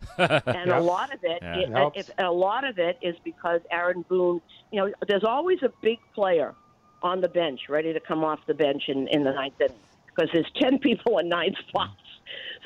[0.18, 1.58] and a lot of it, Yeah.
[1.58, 1.98] it, Helps.
[1.98, 4.40] if, a lot of it is because Aaron Boone.
[4.70, 6.54] You know, there's always a big player
[7.02, 10.30] on the bench ready to come off the bench in, in the ninth inning because
[10.32, 11.92] there's ten people in nine spots.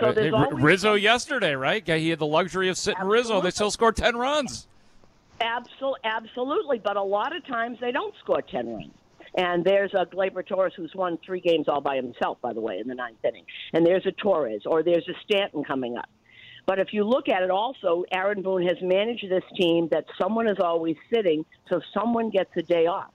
[0.00, 1.86] So Uh, there's R- always Rizzo yesterday, right?
[1.86, 3.40] He had the luxury of sitting Rizzo.
[3.40, 4.66] They still scored 10 runs.
[5.40, 8.90] Absol- absolutely, but a lot of times they don't score 10 runs.
[9.34, 12.78] And there's a Gleyber Torres who's won three games all by himself, by the way,
[12.78, 13.44] in the ninth inning.
[13.72, 16.08] And there's a Torres, or there's a Stanton coming up.
[16.66, 20.48] But if you look at it also, Aaron Boone has managed this team that someone
[20.48, 23.10] is always sitting, so someone gets a day off.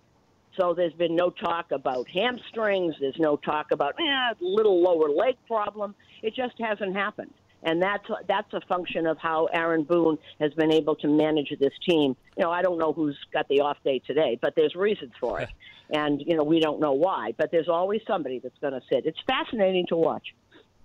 [0.60, 2.96] So there's been no talk about hamstrings.
[3.00, 5.96] There's no talk about eh, a little lower leg problem.
[6.24, 7.34] It just hasn't happened.
[7.64, 11.74] And that's that's a function of how Aaron Boone has been able to manage this
[11.88, 12.16] team.
[12.38, 15.42] You know, I don't know who's got the off day today, but there's reasons for
[15.42, 15.50] it,
[15.90, 17.34] and you know we don't know why.
[17.36, 19.08] But there's always somebody that's going to sit.
[19.08, 20.36] It's fascinating to watch.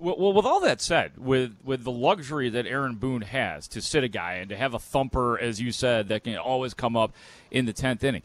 [0.03, 3.81] Well, well, with all that said, with with the luxury that Aaron Boone has to
[3.81, 6.97] sit a guy and to have a thumper, as you said, that can always come
[6.97, 7.13] up
[7.53, 8.23] in the tenth inning,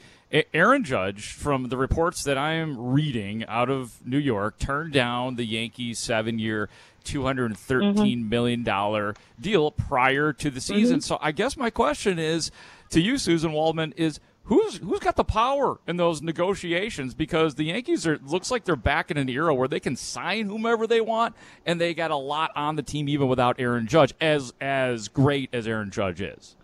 [0.54, 5.36] Aaron Judge, from the reports that I am reading out of New York, turned down
[5.36, 6.68] the Yankees seven-year,
[7.04, 8.30] two hundred thirteen mm-hmm.
[8.30, 10.98] million dollar deal prior to the season.
[10.98, 11.02] Mm-hmm.
[11.02, 12.50] So I guess my question is
[12.90, 17.65] to you, Susan Waldman, is who's who's got the power in those negotiations because the
[17.65, 21.01] Yankees are looks like they're back in an era where they can sign whomever they
[21.01, 25.07] want and they got a lot on the team even without Aaron Judge as as
[25.07, 26.55] great as Aaron Judge is.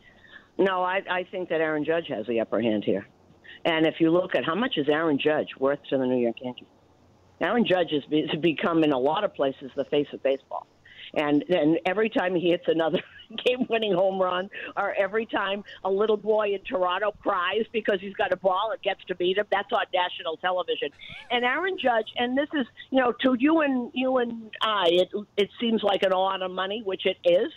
[0.58, 3.06] No, I I think that Aaron Judge has the upper hand here.
[3.66, 6.36] And if you look at how much is Aaron Judge worth to the New York
[6.42, 6.68] Yankees?
[7.42, 10.68] Aaron Judge has become in a lot of places the face of baseball
[11.14, 13.00] and and every time he hits another
[13.46, 18.32] game-winning home run, or every time a little boy in Toronto cries because he's got
[18.34, 20.90] a ball and gets to beat him, that's on national television.
[21.32, 25.10] And Aaron Judge, and this is you know to you and you and I, it
[25.38, 27.52] it seems like an lot of money, which it is,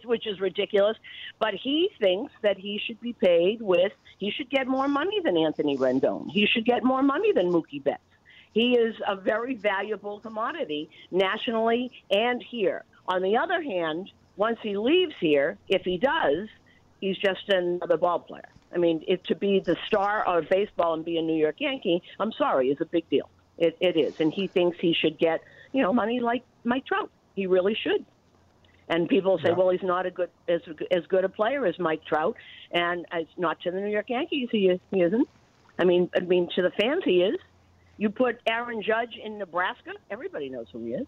[0.04, 0.96] which is ridiculous.
[1.38, 5.36] But he thinks that he should be paid with he should get more money than
[5.36, 6.30] Anthony Rendon.
[6.30, 8.00] He should get more money than Mookie Betts.
[8.52, 12.84] He is a very valuable commodity nationally and here.
[13.08, 16.48] On the other hand, once he leaves here, if he does,
[17.00, 18.48] he's just another ball player.
[18.74, 22.02] I mean, it, to be the star of baseball and be a New York Yankee,
[22.18, 23.28] I'm sorry, is a big deal.
[23.58, 25.42] It, it is, and he thinks he should get
[25.72, 27.10] you know money like Mike Trout.
[27.34, 28.04] He really should.
[28.88, 29.54] And people say, yeah.
[29.54, 32.36] well, he's not a good as as good a player as Mike Trout,
[32.70, 35.28] and as not to the New York Yankees, he is, he isn't.
[35.78, 37.36] I mean, I mean to the fans, he is.
[37.98, 41.06] You put Aaron Judge in Nebraska, everybody knows who he is.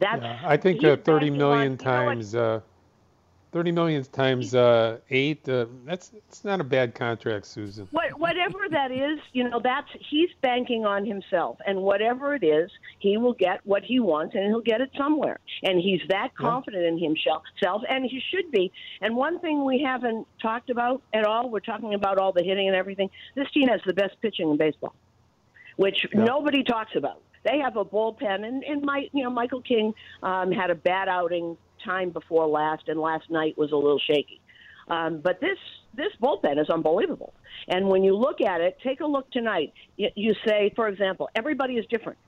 [0.00, 2.60] That's yeah, I think uh, 30 million times uh,
[3.54, 5.48] 30 million times uh, eight.
[5.48, 7.86] Uh, that's it's not a bad contract, Susan.
[7.92, 12.68] What, whatever that is, you know, that's he's banking on himself, and whatever it is,
[12.98, 15.38] he will get what he wants, and he'll get it somewhere.
[15.62, 17.06] And he's that confident yeah.
[17.06, 18.72] in himself, and he should be.
[19.00, 22.66] And one thing we haven't talked about at all, we're talking about all the hitting
[22.66, 23.08] and everything.
[23.36, 24.96] This team has the best pitching in baseball,
[25.76, 26.24] which yeah.
[26.24, 30.50] nobody talks about they have a bullpen, and and my you know Michael King um,
[30.50, 34.40] had a bad outing time before last, and last night was a little shaky.
[34.88, 35.58] Um, but this
[35.94, 37.34] this bullpen is unbelievable.
[37.68, 39.72] And when you look at it, take a look tonight.
[39.96, 42.18] You, you say, for example, everybody is different.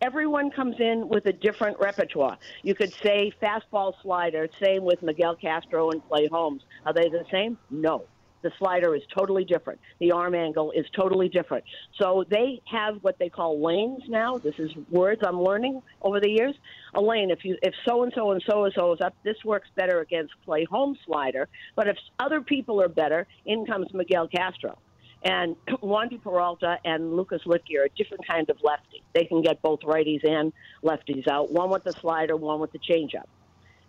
[0.00, 2.36] Everyone comes in with a different repertoire.
[2.62, 6.62] You could say fastball slider, same with Miguel Castro and Clay Holmes.
[6.84, 7.58] Are they the same?
[7.70, 8.04] No.
[8.46, 9.80] The slider is totally different.
[9.98, 11.64] The arm angle is totally different.
[12.00, 14.38] So they have what they call lanes now.
[14.38, 16.54] This is words I'm learning over the years.
[16.94, 19.34] A lane, if you if so and so and so and so is up, this
[19.44, 21.48] works better against Clay Holmes slider.
[21.74, 24.78] But if other people are better, in comes Miguel Castro.
[25.24, 29.02] And Wandy Peralta and Lucas Luetge are a different kind of lefty.
[29.12, 30.52] They can get both righties and
[30.84, 33.26] lefties out, one with the slider, one with the changeup.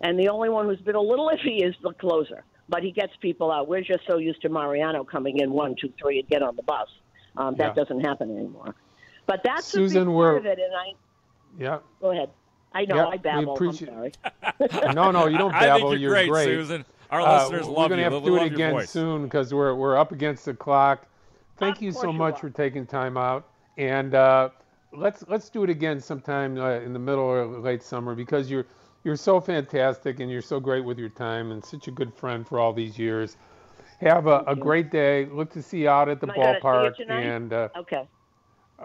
[0.00, 3.14] And the only one who's been a little iffy is the closer but he gets
[3.16, 3.68] people out.
[3.68, 6.62] We're just so used to Mariano coming in one, two, three, and get on the
[6.62, 6.88] bus.
[7.36, 7.84] Um, that yeah.
[7.84, 8.74] doesn't happen anymore.
[9.26, 10.92] But that's Susan, a big part of it, and I.
[11.58, 11.78] Yeah.
[12.00, 12.30] Go ahead.
[12.72, 13.54] I know yeah, I babble.
[13.54, 13.90] Appreciate...
[13.90, 14.12] I'm
[14.68, 14.94] sorry.
[14.94, 15.88] no, no, you don't babble.
[15.88, 16.84] I think you're, great, great, Susan.
[17.10, 19.96] Our uh, listeners love We're gonna have to do it again soon because we're we're
[19.96, 21.06] up against the clock.
[21.56, 22.38] Thank of you so much are.
[22.38, 24.50] for taking time out, and uh,
[24.92, 28.66] let's let's do it again sometime uh, in the middle or late summer because you're
[29.04, 32.46] you're so fantastic and you're so great with your time and such a good friend
[32.46, 33.36] for all these years.
[34.00, 35.26] Have a, a great day.
[35.26, 38.08] Look to see you out at the Am I see you ballpark, and uh, Okay.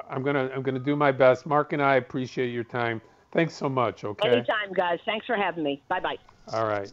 [0.09, 1.45] I'm gonna I'm gonna do my best.
[1.45, 2.99] Mark and I appreciate your time.
[3.31, 4.03] Thanks so much.
[4.03, 4.29] Okay.
[4.29, 4.99] Anytime, guys.
[5.05, 5.83] Thanks for having me.
[5.87, 6.17] Bye bye.
[6.51, 6.89] All right.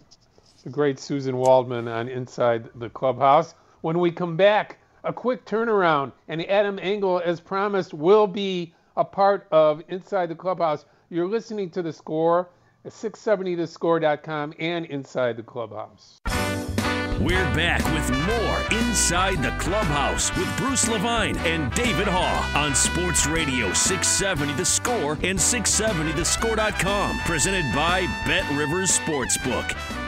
[0.64, 3.54] The great Susan Waldman on Inside the Clubhouse.
[3.80, 9.04] When we come back, a quick turnaround, and Adam Engel, as promised, will be a
[9.04, 10.84] part of Inside the Clubhouse.
[11.08, 12.50] You're listening to the score
[12.84, 16.20] at 670thescore.com and Inside the Clubhouse.
[17.20, 23.26] We're back with more Inside the Clubhouse with Bruce Levine and David Haugh on Sports
[23.26, 27.18] Radio 670 The Score and 670thescore.com.
[27.20, 29.99] Presented by Bet Rivers Sportsbook.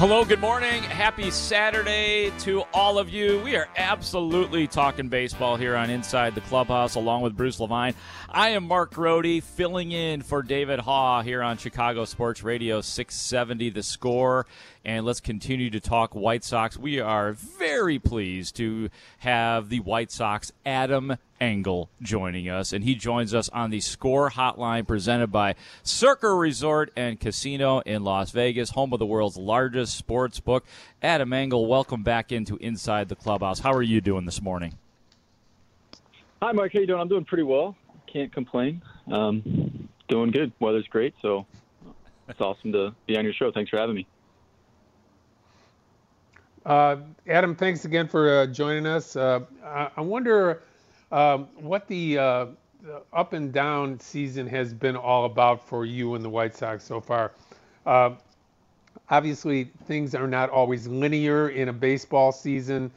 [0.00, 0.82] Hello, good morning.
[0.82, 3.38] Happy Saturday to all of you.
[3.40, 7.94] We are absolutely talking baseball here on Inside the Clubhouse along with Bruce Levine.
[8.30, 13.68] I am Mark Grote filling in for David Haugh here on Chicago Sports Radio 670
[13.68, 14.46] The Score
[14.84, 16.76] and let's continue to talk White Sox.
[16.76, 22.94] We are very pleased to have the White Sox Adam Engel joining us, and he
[22.94, 28.70] joins us on the Score Hotline presented by Circa Resort and Casino in Las Vegas,
[28.70, 30.64] home of the world's largest sports book.
[31.02, 33.60] Adam Engel, welcome back into Inside the Clubhouse.
[33.60, 34.78] How are you doing this morning?
[36.42, 36.72] Hi, Mike.
[36.72, 37.00] How you doing?
[37.00, 37.76] I'm doing pretty well.
[38.06, 38.82] Can't complain.
[39.10, 40.52] Um, doing good.
[40.58, 41.46] Weather's great, so
[42.28, 43.52] it's awesome to be on your show.
[43.52, 44.06] Thanks for having me.
[46.64, 46.96] Uh,
[47.26, 49.16] Adam, thanks again for uh, joining us.
[49.16, 50.62] Uh, I wonder
[51.10, 52.46] um, what the, uh,
[52.82, 56.84] the, up and down season has been all about for you and the White Sox
[56.84, 57.32] so far.
[57.86, 58.10] Uh,
[59.08, 62.90] obviously, things are not always linear in a baseball season.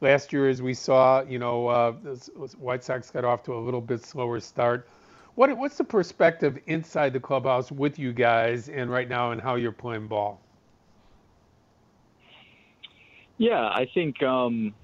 [0.00, 3.58] Last year, as we saw, you know, uh, the White Sox got off to a
[3.58, 4.88] little bit slower start.
[5.34, 9.56] What, what's the perspective inside the clubhouse with you guys and right now and how
[9.56, 10.40] you're playing ball?
[13.38, 14.74] Yeah, I think um,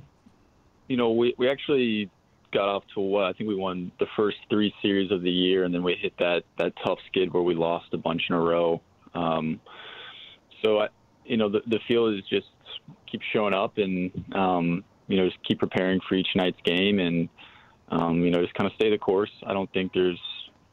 [0.88, 2.10] you know we we actually
[2.52, 5.64] got off to what I think we won the first three series of the year,
[5.64, 8.40] and then we hit that that tough skid where we lost a bunch in a
[8.40, 8.80] row.
[9.12, 9.60] Um,
[10.62, 10.88] so I,
[11.24, 12.46] you know the the feel is just
[13.10, 17.28] keep showing up and um, you know just keep preparing for each night's game and
[17.88, 19.32] um, you know just kind of stay the course.
[19.44, 20.20] I don't think there's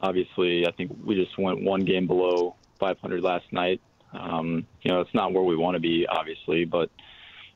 [0.00, 3.80] obviously I think we just went one game below 500 last night.
[4.12, 6.90] Um, you know it's not where we want to be obviously, but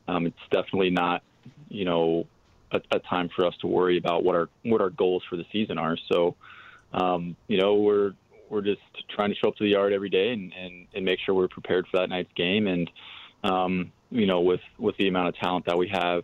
[0.07, 1.23] um, it's definitely not,
[1.69, 2.27] you know,
[2.71, 5.45] a, a, time for us to worry about what our what our goals for the
[5.51, 5.97] season are.
[6.11, 6.35] So,
[6.93, 8.13] um, you know, we're
[8.49, 8.81] we're just
[9.13, 11.49] trying to show up to the yard every day and, and, and make sure we're
[11.49, 12.67] prepared for that night's game.
[12.67, 12.89] And
[13.43, 16.23] um, you know, with with the amount of talent that we have,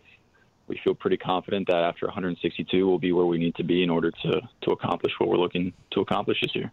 [0.66, 3.90] we feel pretty confident that after 162, we'll be where we need to be in
[3.90, 6.72] order to to accomplish what we're looking to accomplish this year.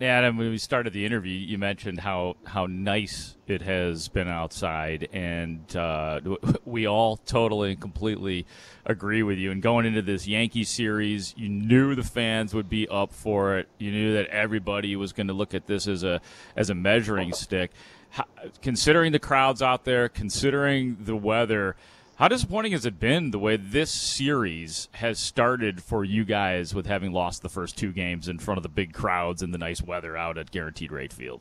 [0.00, 5.08] Adam, when we started the interview, you mentioned how, how nice it has been outside,
[5.12, 6.20] and uh,
[6.64, 8.44] we all totally and completely
[8.84, 9.52] agree with you.
[9.52, 13.68] And going into this Yankee series, you knew the fans would be up for it.
[13.78, 16.20] You knew that everybody was going to look at this as a
[16.56, 17.70] as a measuring stick.
[18.10, 18.24] How,
[18.62, 21.76] considering the crowds out there, considering the weather
[22.18, 26.86] how disappointing has it been the way this series has started for you guys with
[26.86, 29.80] having lost the first two games in front of the big crowds and the nice
[29.80, 31.40] weather out at Guaranteed Rate Field?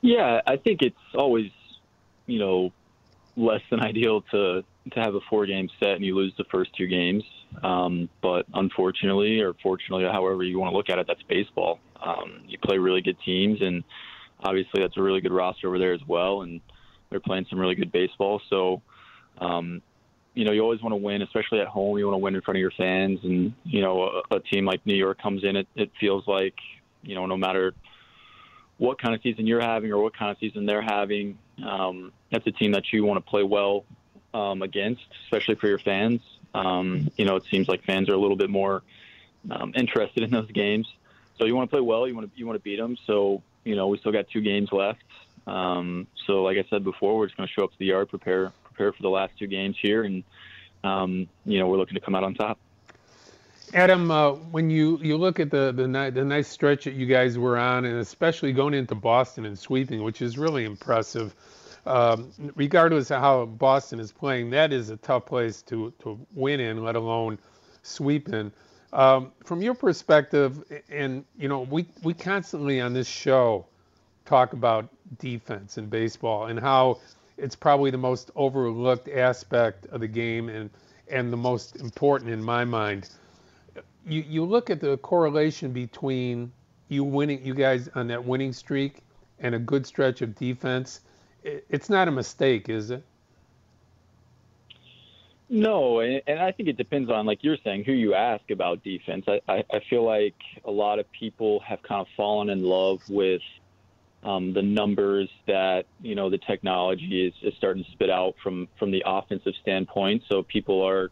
[0.00, 1.52] Yeah, I think it's always,
[2.26, 2.72] you know,
[3.36, 6.74] less than ideal to to have a four game set and you lose the first
[6.76, 7.22] two games.
[7.62, 11.78] Um, but unfortunately, or fortunately, however you want to look at it, that's baseball.
[12.02, 13.84] Um, you play really good teams, and
[14.42, 16.42] obviously that's a really good roster over there as well.
[16.42, 16.60] And
[17.12, 18.40] they're playing some really good baseball.
[18.50, 18.82] So,
[19.38, 19.82] um,
[20.34, 21.98] you know, you always want to win, especially at home.
[21.98, 24.64] You want to win in front of your fans, and you know, a, a team
[24.64, 25.56] like New York comes in.
[25.56, 26.54] It, it feels like,
[27.02, 27.74] you know, no matter
[28.78, 32.46] what kind of season you're having or what kind of season they're having, um, that's
[32.46, 33.84] a team that you want to play well
[34.34, 36.20] um, against, especially for your fans.
[36.54, 38.82] Um, you know, it seems like fans are a little bit more
[39.50, 40.88] um, interested in those games.
[41.38, 42.06] So you want to play well.
[42.08, 42.96] You want to you want to beat them.
[43.06, 45.02] So you know, we still got two games left.
[45.46, 48.08] Um, so, like I said before, we're just going to show up to the yard,
[48.08, 50.22] prepare prepare for the last two games here, and
[50.84, 52.58] um, you know we're looking to come out on top.
[53.74, 57.38] Adam, uh, when you, you look at the, the the nice stretch that you guys
[57.38, 61.34] were on, and especially going into Boston and sweeping, which is really impressive.
[61.84, 66.60] Um, regardless of how Boston is playing, that is a tough place to to win
[66.60, 67.38] in, let alone
[67.82, 68.52] sweep in.
[68.92, 73.66] Um, from your perspective, and you know, we we constantly on this show
[74.24, 76.98] talk about defense in baseball and how
[77.38, 80.70] it's probably the most overlooked aspect of the game and
[81.10, 83.10] and the most important in my mind.
[84.06, 86.52] You you look at the correlation between
[86.88, 88.98] you winning you guys on that winning streak
[89.40, 91.00] and a good stretch of defense.
[91.42, 93.02] It's not a mistake, is it?
[95.48, 99.26] No, and I think it depends on, like you're saying, who you ask about defense.
[99.28, 103.42] I, I feel like a lot of people have kind of fallen in love with
[104.22, 108.68] um, the numbers that you know the technology is, is starting to spit out from
[108.78, 110.22] from the offensive standpoint.
[110.30, 111.10] So people are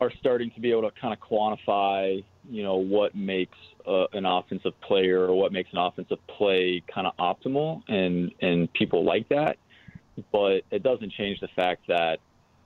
[0.00, 3.56] are starting to be able to kind of quantify, you know, what makes
[3.86, 8.72] uh, an offensive player or what makes an offensive play kind of optimal, and and
[8.72, 9.56] people like that.
[10.32, 12.18] But it doesn't change the fact that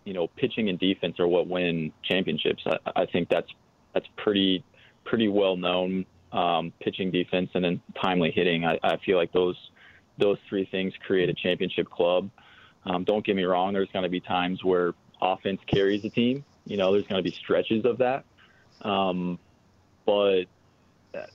[0.05, 2.63] you know pitching and defense are what win championships.
[2.67, 3.49] I, I think that's
[3.93, 4.65] that's pretty
[5.05, 8.65] pretty well known um, pitching, defense, and then timely hitting.
[8.65, 9.57] I, I feel like those
[10.19, 12.31] those three things create a championship club.
[12.85, 13.73] Um, don't get me wrong.
[13.73, 16.45] There's going to be times where offense carries the team.
[16.67, 18.25] You know, there's going to be stretches of that.
[18.83, 19.39] Um,
[20.05, 20.45] but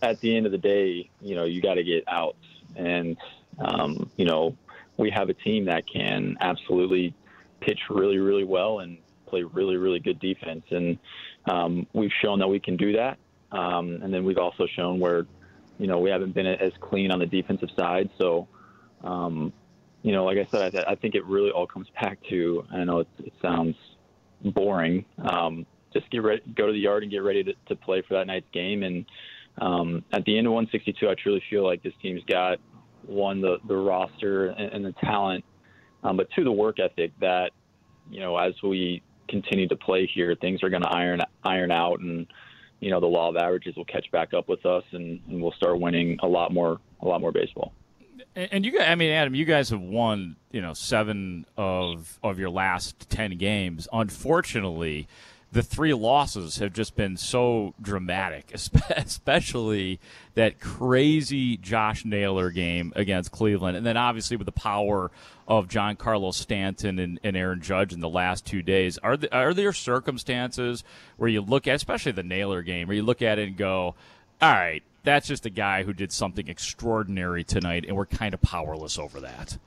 [0.01, 2.45] at the end of the day, you know, you got to get outs,
[2.75, 3.17] and
[3.59, 4.55] um, you know,
[4.97, 7.13] we have a team that can absolutely
[7.61, 10.63] pitch really, really well and play really, really good defense.
[10.71, 10.97] And
[11.49, 13.17] um, we've shown that we can do that.
[13.51, 15.25] Um, and then we've also shown where,
[15.77, 18.09] you know, we haven't been as clean on the defensive side.
[18.17, 18.47] So,
[19.03, 19.53] um,
[20.03, 22.65] you know, like I said, I, I, think it really all comes back to.
[22.71, 23.75] I know it, it sounds
[24.43, 25.05] boring.
[25.19, 28.15] Um, just get ready, go to the yard and get ready to, to play for
[28.15, 28.83] that night's game.
[28.83, 29.05] And
[29.59, 32.59] um, at the end of 162, I truly feel like this team's got
[33.05, 35.43] one the the roster and, and the talent,
[36.03, 37.51] um, but two the work ethic that
[38.09, 41.99] you know as we continue to play here, things are going to iron iron out,
[41.99, 42.27] and
[42.79, 45.51] you know the law of averages will catch back up with us, and, and we'll
[45.53, 47.73] start winning a lot more a lot more baseball.
[48.35, 52.37] And you guys, I mean, Adam, you guys have won, you know, seven of of
[52.39, 53.87] your last ten games.
[53.91, 55.07] Unfortunately,
[55.51, 58.51] the three losses have just been so dramatic,
[58.95, 59.99] especially
[60.35, 65.09] that crazy Josh Naylor game against Cleveland, and then obviously with the power
[65.47, 68.97] of Giancarlo Stanton and, and Aaron Judge in the last two days.
[68.97, 70.83] Are are there circumstances
[71.15, 73.95] where you look at, especially the Naylor game, where you look at it and go,
[74.41, 78.41] "All right, that's just a guy who did something extraordinary tonight, and we're kind of
[78.41, 79.57] powerless over that."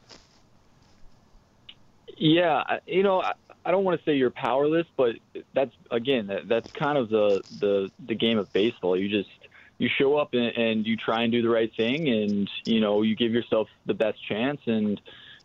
[2.19, 3.25] Yeah, you know,
[3.65, 5.17] I don't want to say you're powerless, but
[5.55, 8.99] that's again that, that's kind of the, the the game of baseball.
[8.99, 9.31] You just
[9.79, 13.03] you show up and, and you try and do the right thing, and you know
[13.03, 14.61] you give yourself the best chance.
[14.67, 15.01] And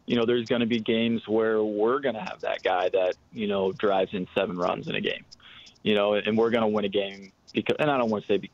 [0.06, 3.16] you know there's going to be games where we're going to have that guy that
[3.34, 5.26] you know drives in seven runs in a game,
[5.84, 7.76] you know, and we're going to win a game because.
[7.80, 8.50] And I don't want to say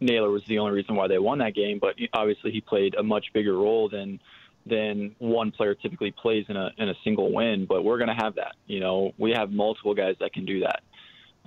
[0.00, 3.02] Naylor was the only reason why they won that game, but obviously he played a
[3.02, 4.20] much bigger role than
[4.66, 7.66] than one player typically plays in a in a single win.
[7.66, 8.56] But we're going to have that.
[8.66, 10.82] You know, we have multiple guys that can do that.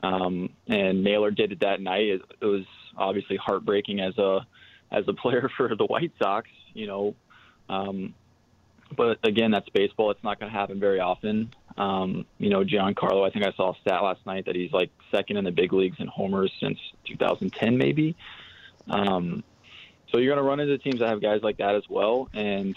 [0.02, 2.08] Um, and Naylor did it that night.
[2.08, 2.66] It, it was
[2.98, 4.46] obviously heartbreaking as a
[4.92, 6.50] as a player for the White Sox.
[6.74, 7.16] You know,
[7.70, 8.14] um,
[8.96, 10.12] but again, that's baseball.
[10.12, 11.54] It's not going to happen very often.
[11.78, 13.28] Um, you know, Giancarlo.
[13.28, 15.74] I think I saw a stat last night that he's like second in the big
[15.74, 18.16] leagues in homers since 2010, maybe.
[18.90, 19.44] Um,
[20.12, 22.76] so you're going to run into teams that have guys like that as well, and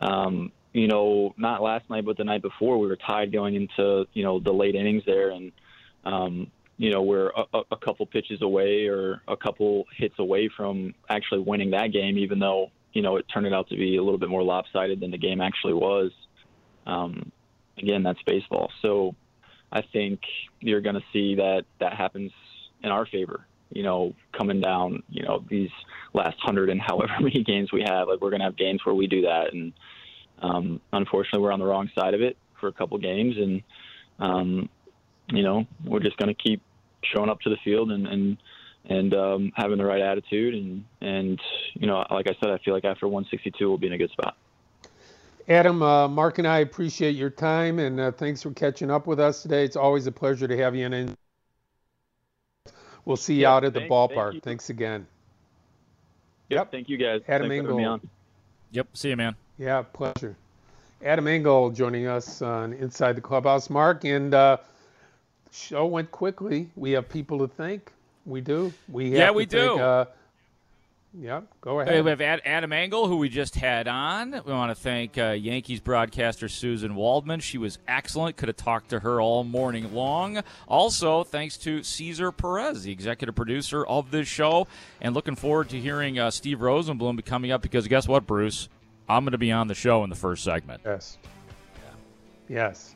[0.00, 4.06] um, you know, not last night, but the night before, we were tied going into
[4.12, 5.52] you know the late innings there, and
[6.04, 10.94] um, you know we're a, a couple pitches away or a couple hits away from
[11.08, 14.18] actually winning that game, even though you know it turned out to be a little
[14.18, 16.12] bit more lopsided than the game actually was.
[16.86, 17.32] Um,
[17.78, 19.14] again, that's baseball, so
[19.72, 20.20] I think
[20.60, 22.32] you're going to see that that happens
[22.82, 23.46] in our favor.
[23.70, 25.70] You know, coming down, you know, these
[26.12, 28.08] last hundred and however many games we have.
[28.08, 29.72] Like we're going to have games where we do that, and
[30.42, 33.62] um, unfortunately, we're on the wrong side of it for a couple games, and
[34.18, 34.68] um,
[35.28, 36.62] you know, we're just going to keep
[37.02, 38.36] showing up to the field and and
[38.86, 41.40] and um, having the right attitude, and and
[41.74, 44.10] you know, like I said, I feel like after 162, we'll be in a good
[44.10, 44.36] spot.
[45.48, 49.18] Adam, uh, Mark, and I appreciate your time, and uh, thanks for catching up with
[49.18, 49.64] us today.
[49.64, 51.14] It's always a pleasure to have you in.
[53.10, 54.30] We'll see you yeah, out at the ballpark.
[54.34, 55.04] Thank Thanks again.
[56.48, 56.70] Yep.
[56.70, 57.22] Thank you guys.
[57.26, 58.00] Adam Thanks Engel.
[58.70, 58.86] Yep.
[58.92, 59.34] See you, man.
[59.58, 60.36] Yeah, pleasure.
[61.04, 63.68] Adam Engel joining us on Inside the Clubhouse.
[63.68, 64.58] Mark, and uh,
[65.50, 66.70] show went quickly.
[66.76, 67.90] We have people to thank.
[68.26, 68.72] We do.
[68.88, 69.58] We yeah, we do.
[69.58, 70.04] Thank, uh,
[71.18, 72.04] yeah, go ahead.
[72.04, 74.30] We have Adam Engel, who we just had on.
[74.44, 77.40] We want to thank uh, Yankees broadcaster Susan Waldman.
[77.40, 78.36] She was excellent.
[78.36, 80.42] Could have talked to her all morning long.
[80.68, 84.68] Also, thanks to Cesar Perez, the executive producer of this show.
[85.00, 88.68] And looking forward to hearing uh, Steve Rosenbloom be coming up because guess what, Bruce?
[89.08, 90.82] I'm going to be on the show in the first segment.
[90.84, 91.18] Yes.
[92.48, 92.66] Yeah.
[92.66, 92.94] Yes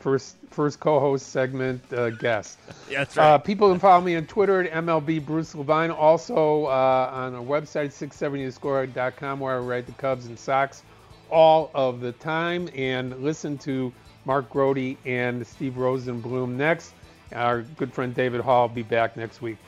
[0.00, 2.58] first first co-host segment uh, guest.
[2.90, 3.34] Yeah, that's right.
[3.34, 5.90] Uh, people can follow me on Twitter at MLB Bruce Levine.
[5.90, 10.82] Also uh, on our website 670thescore.com where I write the Cubs and Sox
[11.30, 12.68] all of the time.
[12.74, 13.92] And listen to
[14.24, 16.94] Mark Grote and Steve Rosenbloom next.
[17.32, 19.58] Our good friend David Haugh will be back next week.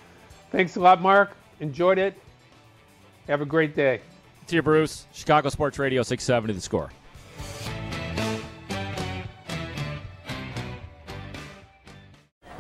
[0.51, 1.37] Thanks a lot, Mark.
[1.61, 2.15] Enjoyed it.
[3.29, 4.01] Have a great day.
[4.47, 5.07] See you, Bruce.
[5.13, 6.91] Chicago Sports Radio 670 The Score.